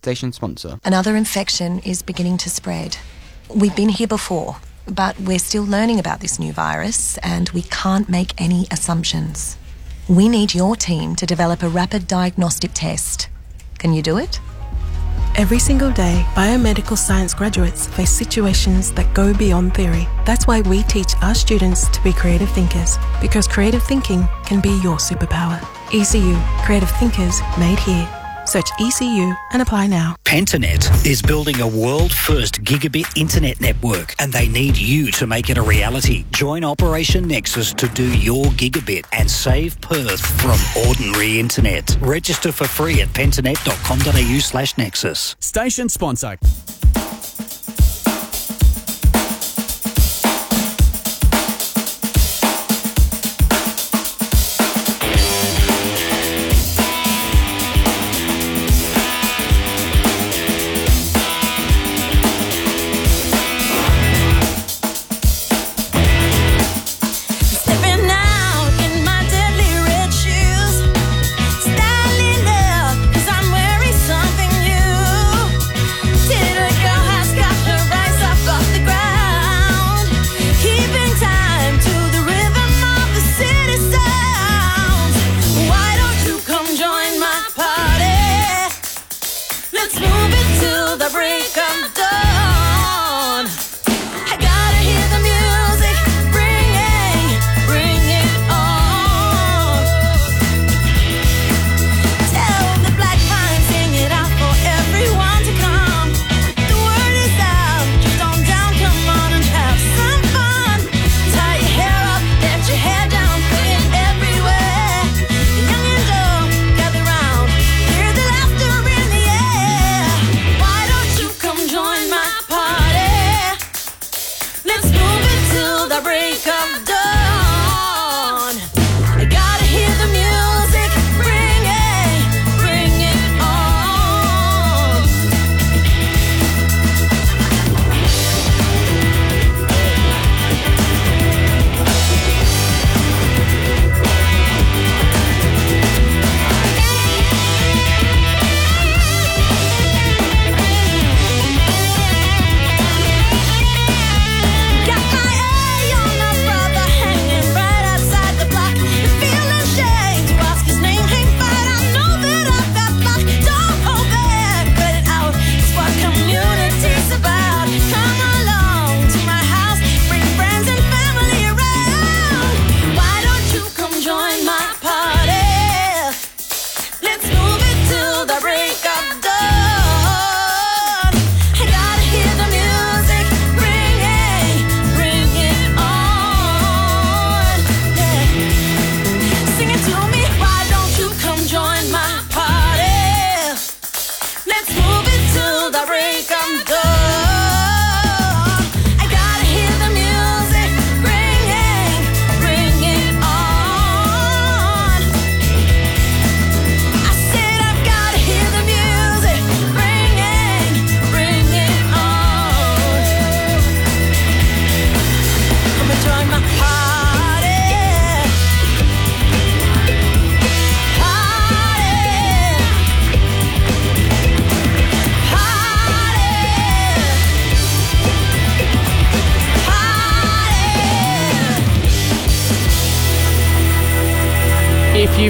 Station 0.07 0.31
sponsor. 0.31 0.79
Another 0.85 1.17
infection 1.17 1.81
is 1.81 2.01
beginning 2.01 2.37
to 2.37 2.49
spread. 2.49 2.97
We've 3.53 3.75
been 3.75 3.89
here 3.89 4.07
before, 4.07 4.59
but 4.87 5.19
we're 5.19 5.41
still 5.41 5.65
learning 5.65 5.99
about 5.99 6.21
this 6.21 6.39
new 6.39 6.53
virus 6.53 7.19
and 7.25 7.49
we 7.49 7.63
can't 7.63 8.09
make 8.09 8.41
any 8.41 8.69
assumptions. 8.71 9.59
We 10.09 10.29
need 10.29 10.55
your 10.55 10.77
team 10.77 11.17
to 11.17 11.27
develop 11.27 11.65
a 11.65 11.69
rapid 11.69 12.07
diagnostic 12.07 12.71
test. 12.73 13.29
Can 13.79 13.93
you 13.93 14.01
do 14.01 14.17
it? 14.17 14.39
Every 15.35 15.59
single 15.59 15.91
day, 15.91 16.25
biomedical 16.37 16.97
science 16.97 17.35
graduates 17.35 17.89
face 17.89 18.13
situations 18.13 18.93
that 18.93 19.13
go 19.13 19.35
beyond 19.35 19.75
theory. 19.75 20.07
That's 20.25 20.47
why 20.47 20.61
we 20.61 20.85
teach 20.85 21.17
our 21.21 21.35
students 21.35 21.89
to 21.89 22.01
be 22.05 22.13
creative 22.13 22.51
thinkers, 22.51 22.97
because 23.21 23.49
creative 23.49 23.83
thinking 23.83 24.29
can 24.45 24.61
be 24.61 24.79
your 24.85 24.99
superpower. 24.99 25.59
ECU, 25.93 26.37
creative 26.65 26.91
thinkers 26.93 27.41
made 27.59 27.81
here. 27.81 28.09
Search 28.47 28.71
ECU 28.81 29.35
and 29.53 29.61
apply 29.61 29.87
now. 29.87 30.17
Pentanet 30.25 31.07
is 31.07 31.21
building 31.21 31.61
a 31.61 31.67
world 31.67 32.13
first 32.13 32.63
gigabit 32.63 33.17
internet 33.17 33.61
network 33.61 34.15
and 34.19 34.33
they 34.33 34.49
need 34.49 34.77
you 34.77 35.11
to 35.13 35.27
make 35.27 35.51
it 35.51 35.59
a 35.59 35.63
reality. 35.63 36.25
Join 36.33 36.65
Operation 36.65 37.27
Nexus 37.27 37.73
to 37.75 37.89
do 37.89 38.17
your 38.19 38.45
gigabit 38.47 39.05
and 39.13 39.31
save 39.31 39.81
Perth 39.81 40.25
from 40.41 40.59
ordinary 40.89 41.39
internet. 41.39 41.97
Register 42.01 42.53
for 42.53 42.67
free 42.67 43.03
at 43.03 43.09
pentanet.com.au 43.09 44.39
slash 44.41 44.77
nexus. 44.79 45.37
Station 45.41 45.89
sponsor. 45.89 46.37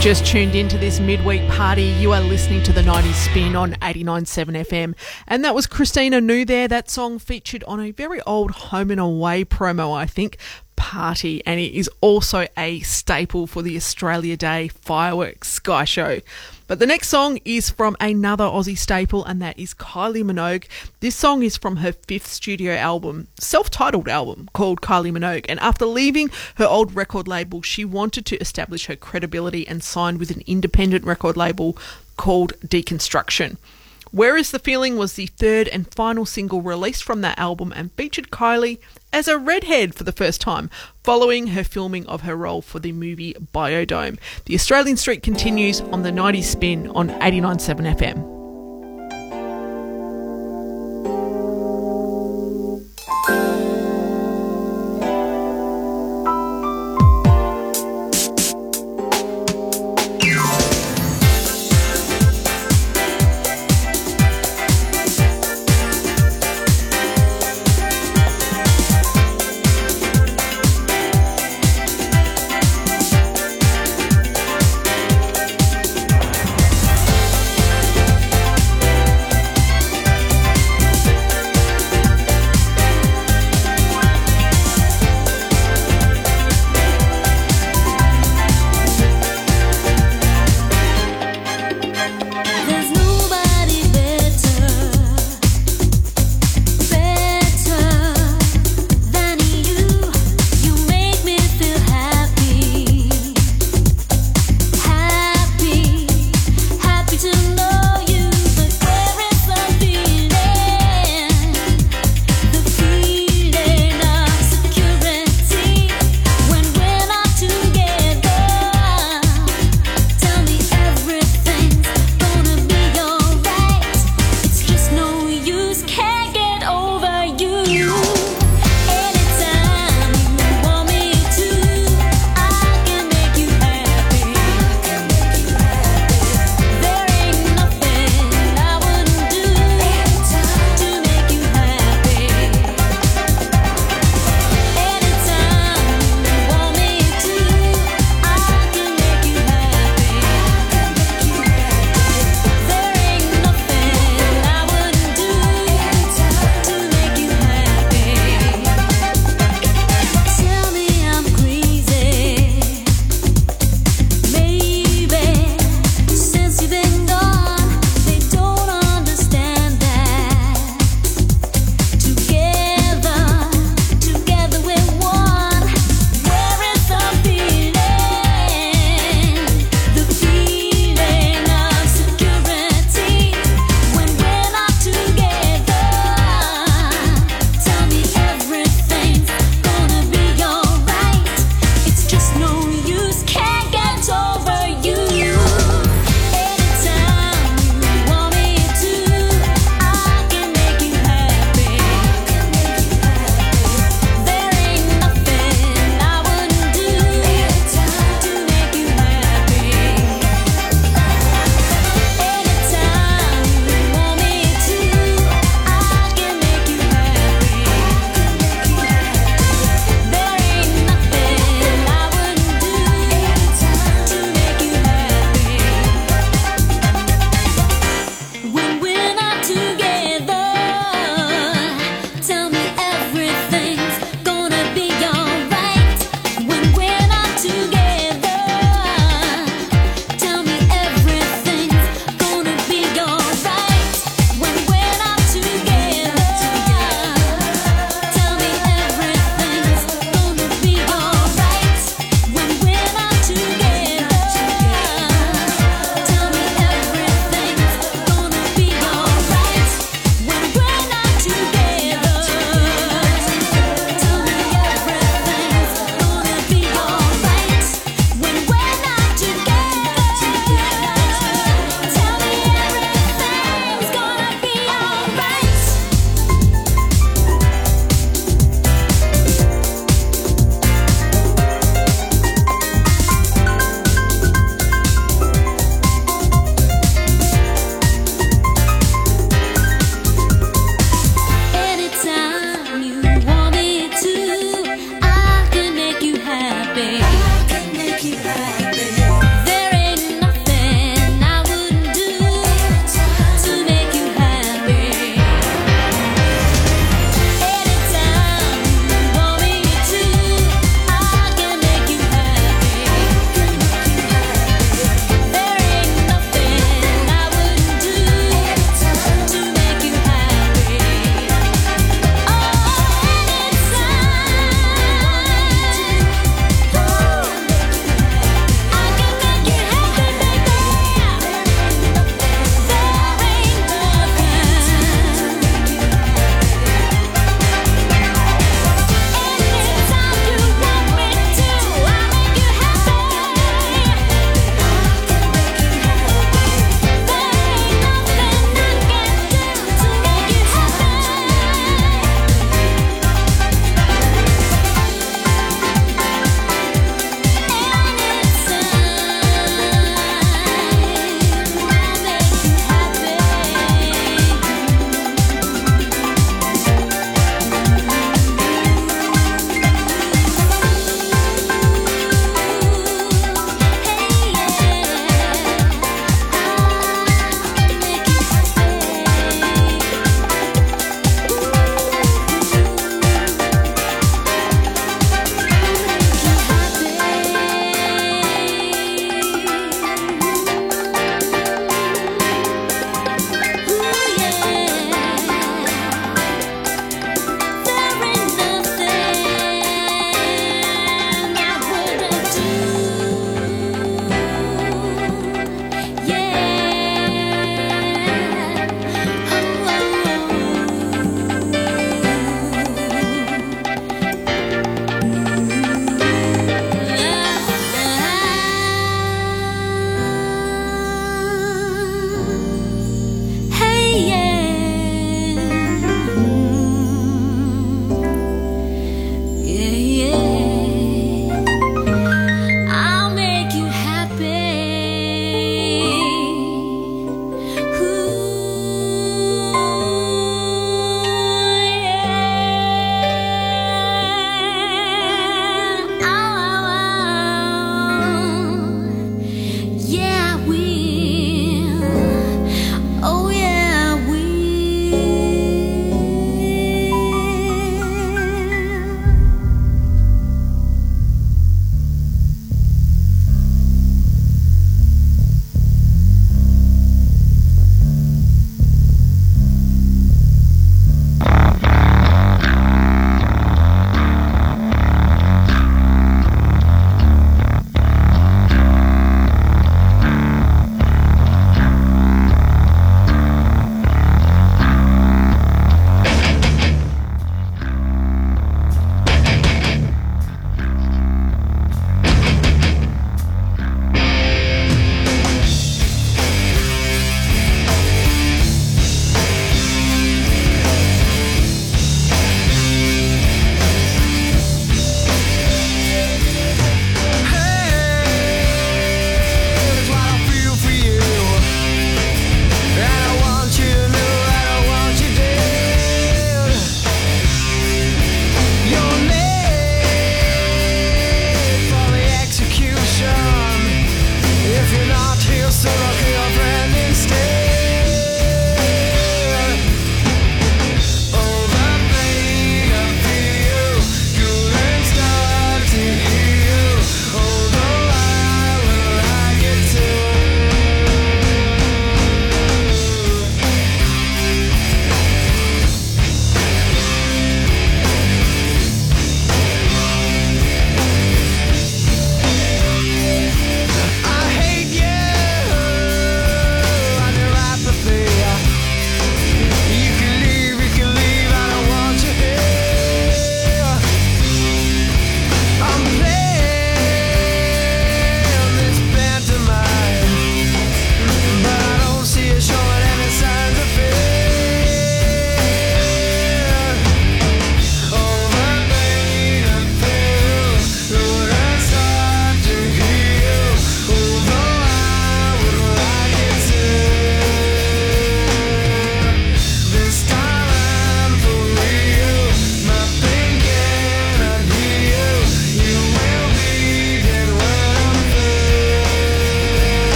You've 0.00 0.16
just 0.16 0.24
tuned 0.24 0.54
into 0.54 0.78
this 0.78 0.98
midweek 0.98 1.46
party, 1.50 1.82
you 1.82 2.12
are 2.12 2.22
listening 2.22 2.62
to 2.62 2.72
the 2.72 2.80
90s 2.80 3.12
spin 3.12 3.54
on 3.54 3.72
89.7 3.82 4.66
FM. 4.66 4.94
And 5.28 5.44
that 5.44 5.54
was 5.54 5.66
Christine 5.66 6.14
Anu 6.14 6.46
there. 6.46 6.66
That 6.66 6.88
song 6.88 7.18
featured 7.18 7.62
on 7.64 7.80
a 7.80 7.90
very 7.90 8.22
old 8.22 8.50
Home 8.50 8.90
and 8.90 8.98
Away 8.98 9.44
promo, 9.44 9.94
I 9.94 10.06
think, 10.06 10.38
Party. 10.74 11.44
And 11.44 11.60
it 11.60 11.74
is 11.74 11.90
also 12.00 12.46
a 12.56 12.80
staple 12.80 13.46
for 13.46 13.60
the 13.60 13.76
Australia 13.76 14.38
Day 14.38 14.68
fireworks 14.68 15.48
sky 15.48 15.84
show. 15.84 16.20
But 16.70 16.78
the 16.78 16.86
next 16.86 17.08
song 17.08 17.40
is 17.44 17.68
from 17.68 17.96
another 17.98 18.44
Aussie 18.44 18.78
staple, 18.78 19.24
and 19.24 19.42
that 19.42 19.58
is 19.58 19.74
Kylie 19.74 20.22
Minogue. 20.22 20.66
This 21.00 21.16
song 21.16 21.42
is 21.42 21.56
from 21.56 21.78
her 21.78 21.90
fifth 21.90 22.28
studio 22.28 22.76
album, 22.76 23.26
self 23.40 23.70
titled 23.70 24.08
album 24.08 24.48
called 24.52 24.80
Kylie 24.80 25.10
Minogue. 25.10 25.46
And 25.48 25.58
after 25.58 25.84
leaving 25.84 26.30
her 26.58 26.66
old 26.66 26.94
record 26.94 27.26
label, 27.26 27.60
she 27.60 27.84
wanted 27.84 28.24
to 28.26 28.38
establish 28.40 28.86
her 28.86 28.94
credibility 28.94 29.66
and 29.66 29.82
signed 29.82 30.20
with 30.20 30.30
an 30.30 30.44
independent 30.46 31.04
record 31.04 31.36
label 31.36 31.76
called 32.16 32.52
Deconstruction. 32.64 33.56
Where 34.12 34.36
is 34.36 34.50
the 34.50 34.58
Feeling 34.58 34.96
was 34.96 35.12
the 35.12 35.26
third 35.26 35.68
and 35.68 35.92
final 35.94 36.26
single 36.26 36.62
released 36.62 37.04
from 37.04 37.20
that 37.20 37.38
album 37.38 37.72
and 37.74 37.92
featured 37.92 38.30
Kylie 38.30 38.80
as 39.12 39.28
a 39.28 39.38
redhead 39.38 39.94
for 39.94 40.02
the 40.02 40.10
first 40.10 40.40
time, 40.40 40.68
following 41.04 41.48
her 41.48 41.62
filming 41.62 42.06
of 42.06 42.22
her 42.22 42.36
role 42.36 42.60
for 42.60 42.80
the 42.80 42.90
movie 42.90 43.34
Biodome. 43.54 44.18
The 44.46 44.56
Australian 44.56 44.96
Street 44.96 45.22
continues 45.22 45.80
on 45.80 46.02
the 46.02 46.10
90s 46.10 46.44
spin 46.44 46.88
on 46.88 47.10
89.7 47.10 47.96
FM. 47.96 48.39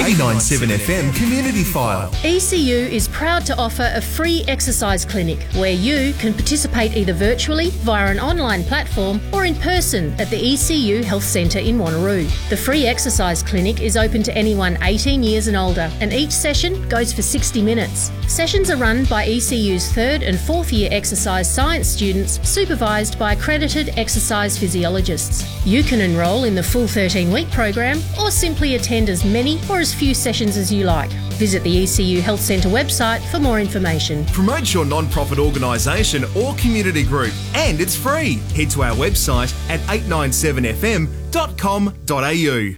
897 0.00 0.70
FM 0.70 1.14
Community 1.14 1.62
File. 1.62 2.10
ECU 2.24 2.88
is 2.90 3.06
proud 3.08 3.44
to 3.44 3.54
offer 3.58 3.92
a 3.94 4.00
free 4.00 4.42
exercise 4.48 5.04
clinic 5.04 5.42
where 5.56 5.74
you 5.74 6.14
can 6.14 6.32
participate 6.32 6.96
either 6.96 7.12
virtually 7.12 7.68
via 7.84 8.10
an 8.10 8.18
online 8.18 8.64
platform 8.64 9.20
or 9.30 9.44
in 9.44 9.54
person 9.56 10.18
at 10.18 10.30
the 10.30 10.54
ECU 10.54 11.02
Health 11.02 11.22
Centre 11.22 11.58
in 11.58 11.76
Wanneroo. 11.76 12.26
The 12.48 12.56
free 12.56 12.86
exercise 12.86 13.42
clinic 13.42 13.82
is 13.82 13.98
open 13.98 14.22
to 14.22 14.34
anyone 14.34 14.78
18 14.82 15.22
years 15.22 15.48
and 15.48 15.56
older, 15.56 15.90
and 16.00 16.14
each 16.14 16.32
session 16.32 16.88
goes 16.88 17.12
for 17.12 17.20
60 17.20 17.60
minutes. 17.60 18.10
Sessions 18.26 18.70
are 18.70 18.78
run 18.78 19.04
by 19.04 19.26
ECU's 19.26 19.92
third 19.92 20.22
and 20.22 20.40
fourth 20.40 20.72
year 20.72 20.88
exercise 20.90 21.52
science 21.52 21.86
students, 21.86 22.40
supervised 22.48 23.18
by 23.18 23.34
accredited 23.34 23.90
exercise 23.98 24.56
physiologists. 24.56 25.49
You 25.64 25.82
can 25.82 26.00
enrol 26.00 26.44
in 26.44 26.54
the 26.54 26.62
full 26.62 26.86
13 26.86 27.30
week 27.30 27.50
program 27.50 28.00
or 28.18 28.30
simply 28.30 28.76
attend 28.76 29.10
as 29.10 29.22
many 29.24 29.60
or 29.68 29.78
as 29.78 29.92
few 29.92 30.14
sessions 30.14 30.56
as 30.56 30.72
you 30.72 30.84
like. 30.84 31.10
Visit 31.34 31.62
the 31.62 31.82
ECU 31.82 32.22
Health 32.22 32.40
Centre 32.40 32.70
website 32.70 33.20
for 33.30 33.38
more 33.38 33.60
information. 33.60 34.24
Promote 34.26 34.72
your 34.72 34.86
non-profit 34.86 35.38
organisation 35.38 36.24
or 36.36 36.54
community 36.54 37.02
group, 37.02 37.34
and 37.54 37.78
it's 37.80 37.94
free. 37.94 38.36
Head 38.54 38.70
to 38.70 38.82
our 38.82 38.96
website 38.96 39.52
at 39.68 39.80
897fm.com.au. 39.80 42.76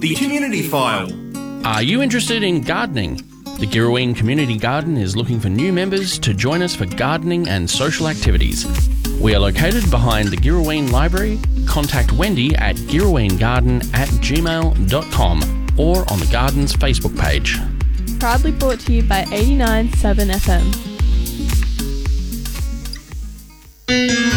The 0.00 0.14
Community 0.14 0.62
File. 0.62 1.10
Are 1.66 1.82
you 1.82 2.02
interested 2.02 2.42
in 2.42 2.60
gardening? 2.60 3.16
The 3.58 3.66
Girrawheen 3.66 4.14
Community 4.14 4.56
Garden 4.56 4.96
is 4.96 5.16
looking 5.16 5.40
for 5.40 5.48
new 5.48 5.72
members 5.72 6.16
to 6.20 6.32
join 6.32 6.62
us 6.62 6.76
for 6.76 6.86
gardening 6.86 7.48
and 7.48 7.68
social 7.68 8.06
activities. 8.06 8.64
We 9.20 9.34
are 9.34 9.40
located 9.40 9.90
behind 9.90 10.28
the 10.28 10.36
Girrawheen 10.36 10.92
Library. 10.92 11.40
Contact 11.78 12.10
Wendy 12.10 12.56
at 12.56 12.74
girrawheengarden 12.74 13.94
at 13.94 14.08
gmail.com 14.08 15.66
or 15.78 15.98
on 16.12 16.18
the 16.18 16.28
Garden's 16.32 16.74
Facebook 16.74 17.16
page. 17.16 17.56
Proudly 18.18 18.50
brought 18.50 18.80
to 18.80 18.92
you 18.92 19.04
by 19.04 19.22
89.7 19.26 20.32
FM. 23.86 24.27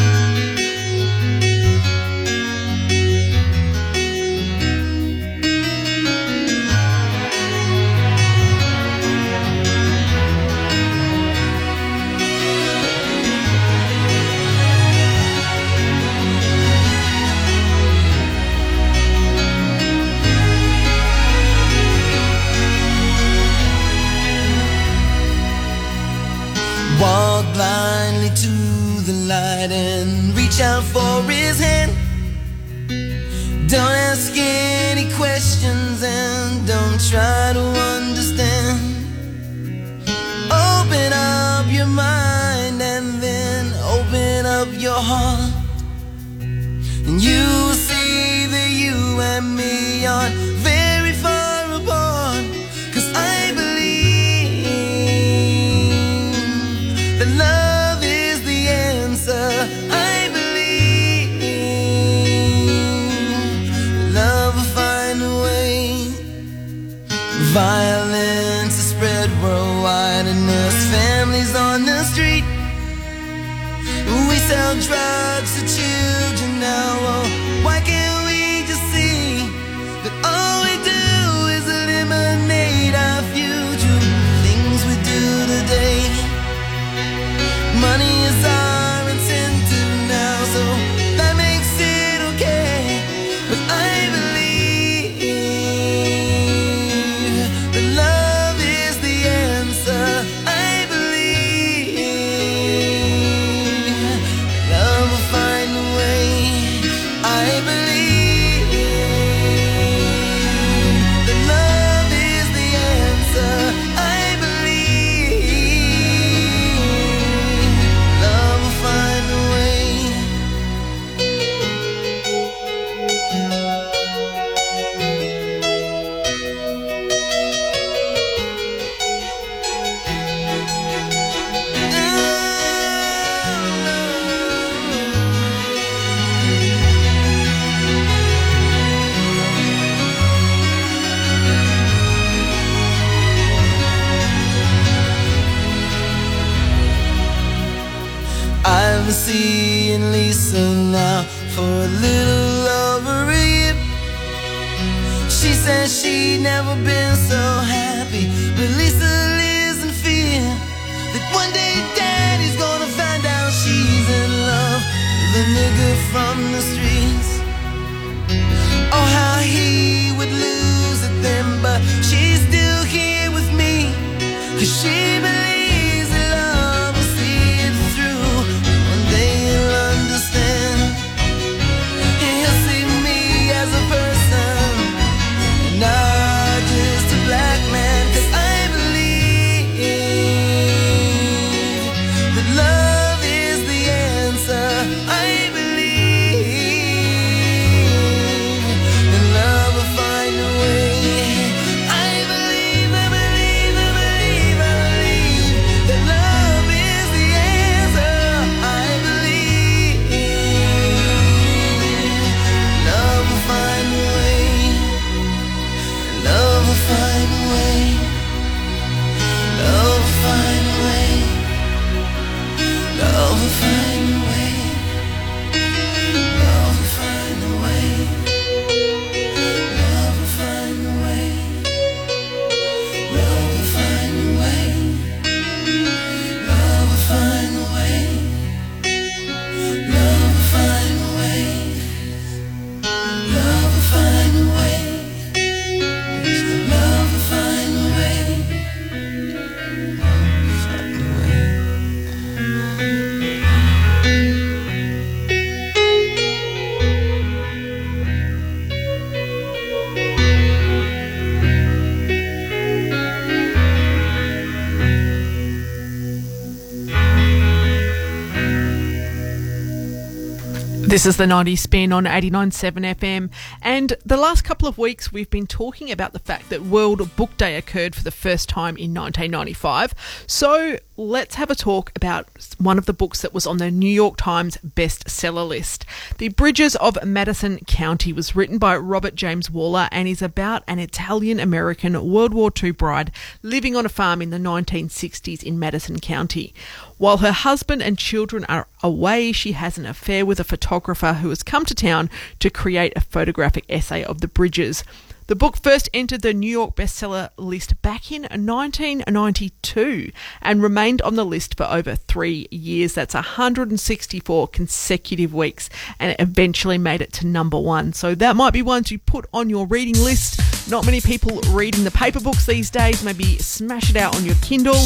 This 271.02 271.15
is 271.15 271.18
the 271.18 271.26
90 271.26 271.56
spin 271.56 271.94
on 271.94 272.03
89.7 272.03 272.95
FM. 272.95 273.32
And 273.64 273.98
the 274.06 274.18
last 274.18 274.44
couple 274.44 274.68
of 274.68 274.78
weeks, 274.78 275.11
we've 275.11 275.32
been 275.32 275.48
talking 275.48 275.90
about 275.90 276.14
the 276.14 276.19
fact 276.19 276.52
that 276.52 276.61
World 276.61 277.15
Book 277.15 277.36
Day 277.38 277.56
occurred 277.57 277.95
for 277.95 278.03
the 278.03 278.11
first 278.11 278.48
time 278.48 278.78
in 278.78 278.94
1995. 278.94 279.95
So 280.28 280.78
let's 281.07 281.36
have 281.36 281.49
a 281.49 281.56
talk 281.56 281.91
about 281.95 282.28
one 282.57 282.78
of 282.78 282.86
the 282.86 282.94
books 282.94 283.22
that 283.22 283.34
was 283.34 283.48
on 283.48 283.57
the 283.57 283.72
New 283.72 283.90
York 283.90 284.18
Times 284.18 284.57
bestseller 284.57 285.48
list. 285.48 285.86
The 286.19 286.30
Bridges 286.30 286.76
of 286.76 287.03
Madison 287.03 287.60
County 287.65 288.14
was 288.14 288.36
written 288.36 288.57
by 288.57 288.78
Robert 288.78 289.15
James 289.15 289.49
Waller 289.49 289.90
and 289.91 290.07
is 290.07 290.22
about 290.22 290.64
an 290.68 290.80
Italian 290.80 291.40
American 291.40 292.11
World 292.11 292.34
War 292.34 292.52
II 292.61 292.72
bride 292.72 293.11
living 293.41 293.76
on 293.76 293.86
a 293.86 293.90
farm 293.90 294.22
in 294.22 294.30
the 294.30 294.38
1960s 294.38 295.44
in 295.44 295.57
Madison 295.57 295.99
County. 295.99 296.53
While 296.98 297.18
her 297.18 297.32
husband 297.32 297.82
and 297.82 297.98
children 297.98 298.45
are 298.45 298.68
away, 298.84 299.32
she 299.32 299.53
has 299.53 299.78
an 299.78 299.88
affair 299.88 300.26
with 300.26 300.40
a 300.40 300.44
photographer 300.44 301.14
who 301.14 301.30
has 301.30 301.41
come 301.41 301.65
to 301.65 301.73
town 301.73 302.10
to 302.40 302.49
create 302.49 302.94
a 302.95 303.02
photographic 303.02 303.65
essay 303.69 304.03
of 304.03 304.22
the 304.22 304.28
bridges. 304.28 304.84
The 305.27 305.35
book 305.35 305.57
first 305.57 305.89
entered 305.93 306.22
the 306.22 306.34
New 306.34 306.49
York 306.49 306.76
bestseller 306.76 307.30
list 307.38 307.81
back 307.81 308.11
in 308.11 308.23
1992 308.23 310.11
and 310.41 310.61
remained 310.61 311.02
on 311.03 311.15
the 311.15 311.26
list 311.26 311.56
for 311.56 311.64
over 311.65 311.95
three 311.95 312.48
years. 312.52 312.93
That's 312.93 313.14
164 313.14 314.48
consecutive 314.49 315.34
weeks 315.34 315.69
and 315.99 316.11
it 316.11 316.19
eventually 316.19 316.77
made 316.77 317.02
it 317.02 317.14
to 317.14 317.27
number 317.27 317.60
one. 317.60 317.93
So 317.93 318.15
that 318.15 318.35
might 318.35 318.52
be 318.52 318.61
one 318.61 318.84
to 318.85 318.98
put 318.98 319.26
on 319.34 319.49
your 319.49 319.65
reading 319.68 319.95
list. 320.03 320.39
Not 320.69 320.85
many 320.85 321.02
people 321.02 321.39
reading 321.52 321.84
the 321.84 321.91
paper 321.91 322.19
books 322.19 322.45
these 322.45 322.69
days. 322.69 323.03
Maybe 323.03 323.38
smash 323.38 323.89
it 323.89 323.95
out 323.95 324.15
on 324.15 324.26
your 324.26 324.35
Kindle. 324.41 324.80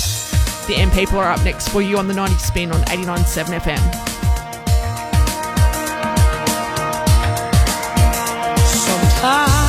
The 0.67 0.75
M 0.75 0.91
people 0.91 1.17
are 1.19 1.31
up 1.31 1.43
next 1.43 1.69
for 1.69 1.81
you 1.81 1.97
on 1.97 2.07
the 2.07 2.13
90 2.13 2.35
spin 2.37 2.71
on 2.71 2.81
89.7 2.81 3.59
FM. 3.59 3.79
Sometimes 8.65 9.64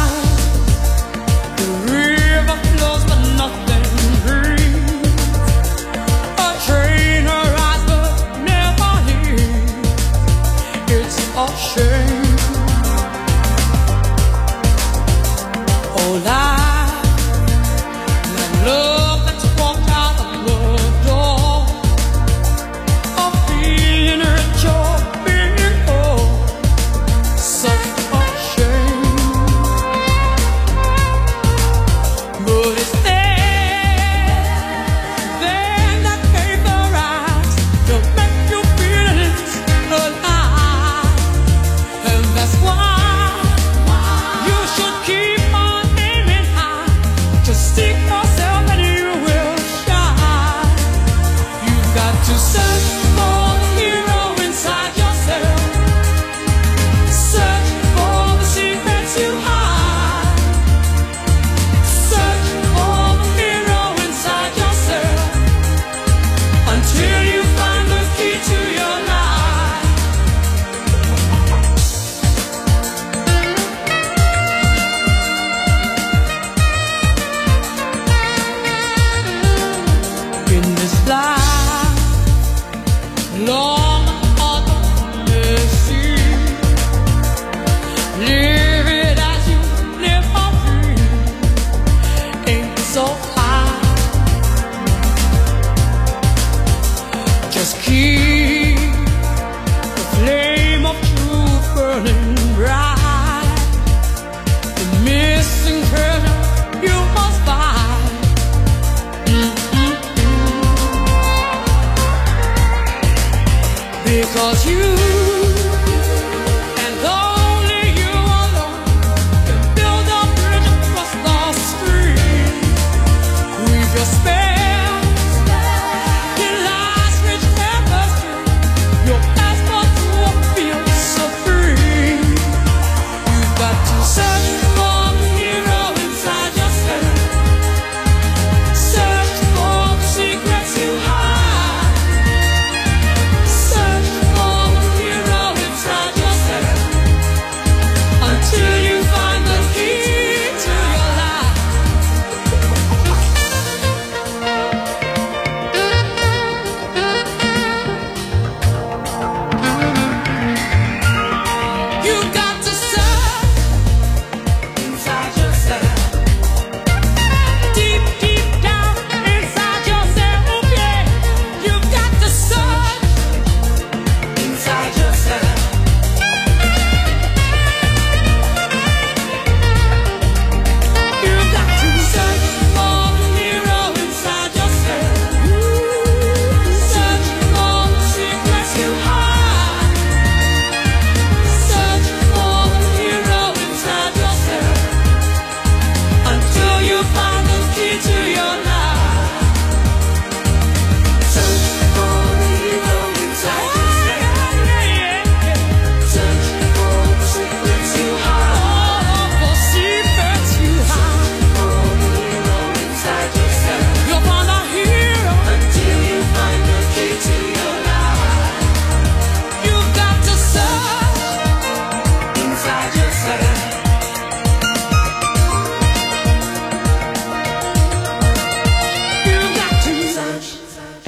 Because 114.36 114.66
you 114.66 115.25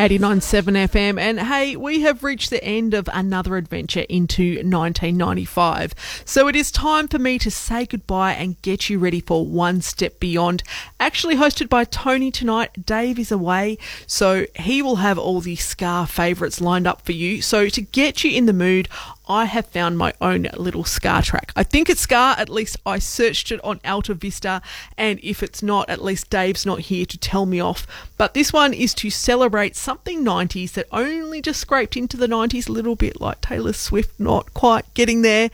89.7 0.08 0.88
FM. 0.88 1.20
And 1.20 1.38
hey, 1.38 1.76
we 1.76 2.00
have 2.00 2.24
reached 2.24 2.48
the 2.48 2.64
end 2.64 2.94
of 2.94 3.10
another 3.12 3.58
adventure 3.58 4.06
into 4.08 4.54
1995. 4.54 5.92
So 6.24 6.48
it 6.48 6.56
is 6.56 6.72
time 6.72 7.08
for 7.08 7.18
me 7.18 7.38
to 7.38 7.50
say 7.50 7.84
goodbye 7.84 8.32
and 8.32 8.60
get 8.62 8.88
you 8.88 8.98
ready 8.98 9.20
for 9.20 9.44
One 9.44 9.82
Step 9.82 10.18
Beyond. 10.18 10.62
Actually 10.98 11.36
hosted 11.36 11.68
by 11.68 11.84
Tony 11.84 12.30
tonight. 12.30 12.86
Dave 12.86 13.18
is 13.18 13.30
away, 13.30 13.76
so 14.06 14.46
he 14.56 14.80
will 14.80 14.96
have 14.96 15.18
all 15.18 15.42
the 15.42 15.56
ska 15.56 16.06
favourites 16.08 16.58
lined 16.58 16.86
up 16.86 17.02
for 17.02 17.12
you. 17.12 17.42
So 17.42 17.68
to 17.68 17.82
get 17.82 18.24
you 18.24 18.30
in 18.30 18.46
the 18.46 18.54
mood, 18.54 18.88
I 19.28 19.44
have 19.44 19.66
found 19.66 19.98
my 19.98 20.14
own 20.20 20.48
little 20.56 20.84
ska 20.84 21.20
track. 21.22 21.52
I 21.54 21.62
think 21.62 21.90
it's 21.90 22.00
ska, 22.00 22.34
at 22.38 22.48
least 22.48 22.78
I 22.86 22.98
searched 22.98 23.52
it 23.52 23.62
on 23.62 23.78
AltaVista, 23.80 24.62
and 24.96 25.20
if 25.22 25.42
it's 25.42 25.62
not, 25.62 25.88
at 25.90 26.02
least 26.02 26.30
Dave's 26.30 26.64
not 26.64 26.80
here 26.80 27.04
to 27.06 27.18
tell 27.18 27.44
me 27.44 27.60
off. 27.60 27.86
But 28.16 28.34
this 28.34 28.52
one 28.52 28.72
is 28.72 28.94
to 28.94 29.10
celebrate 29.10 29.76
something 29.76 30.24
90s 30.24 30.72
that 30.72 30.86
only 30.92 31.42
just 31.42 31.60
scraped 31.60 31.96
into 31.96 32.16
the 32.16 32.26
90s 32.26 32.68
a 32.68 32.72
little 32.72 32.96
bit, 32.96 33.20
like 33.20 33.40
Taylor 33.40 33.72
Swift 33.72 34.18
not 34.18 34.54
quite 34.54 34.92
getting 34.94 35.22
there. 35.22 35.50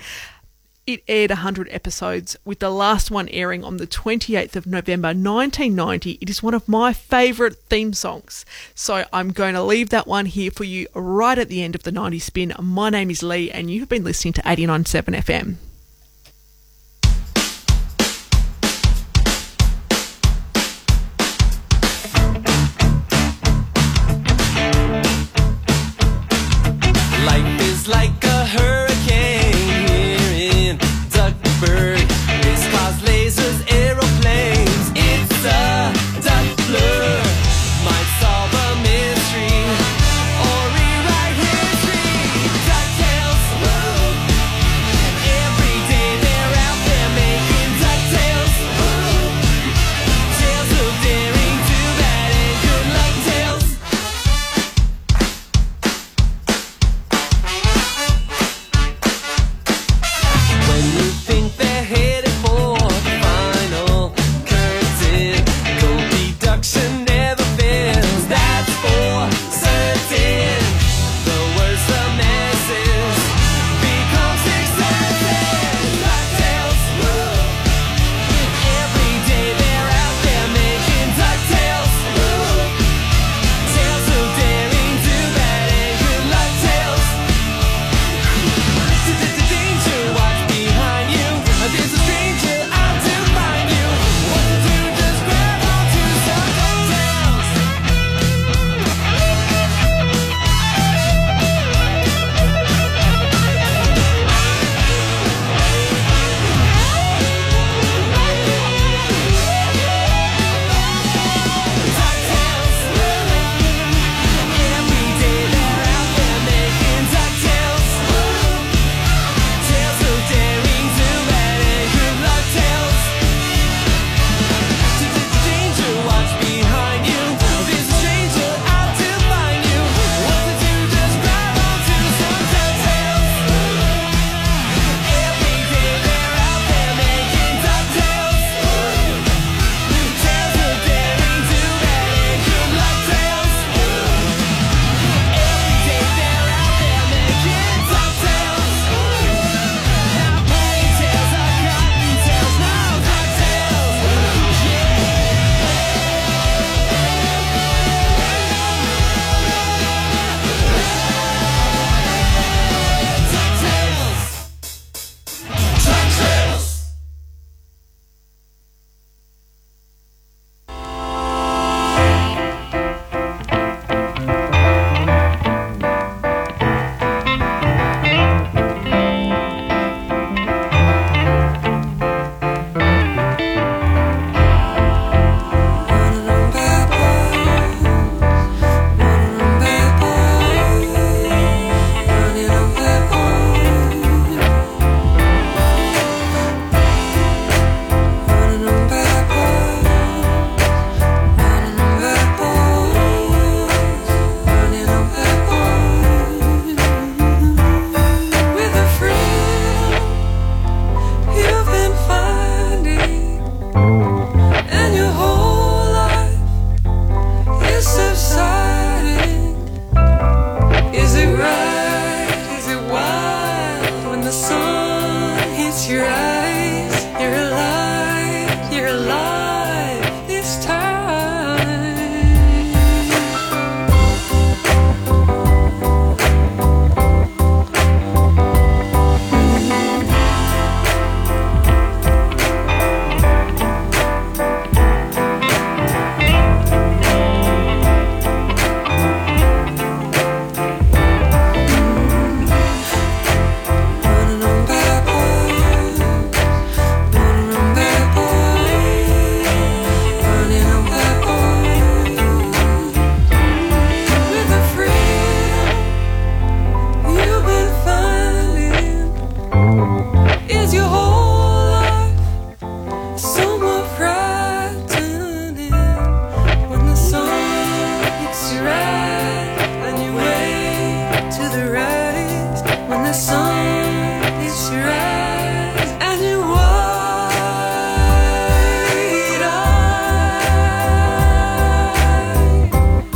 It 0.86 1.02
aired 1.08 1.30
100 1.30 1.68
episodes, 1.70 2.36
with 2.44 2.58
the 2.58 2.68
last 2.68 3.10
one 3.10 3.30
airing 3.30 3.64
on 3.64 3.78
the 3.78 3.86
28th 3.86 4.54
of 4.54 4.66
November 4.66 5.08
1990. 5.08 6.18
It 6.20 6.28
is 6.28 6.42
one 6.42 6.52
of 6.52 6.68
my 6.68 6.92
favourite 6.92 7.56
theme 7.70 7.94
songs. 7.94 8.44
So 8.74 9.06
I'm 9.10 9.32
going 9.32 9.54
to 9.54 9.62
leave 9.62 9.88
that 9.88 10.06
one 10.06 10.26
here 10.26 10.50
for 10.50 10.64
you 10.64 10.86
right 10.94 11.38
at 11.38 11.48
the 11.48 11.62
end 11.62 11.74
of 11.74 11.84
the 11.84 11.90
90s 11.90 12.20
spin. 12.20 12.52
My 12.60 12.90
name 12.90 13.08
is 13.08 13.22
Lee, 13.22 13.50
and 13.50 13.70
you 13.70 13.80
have 13.80 13.88
been 13.88 14.04
listening 14.04 14.34
to 14.34 14.42
89.7 14.42 15.16
FM. 15.16 15.56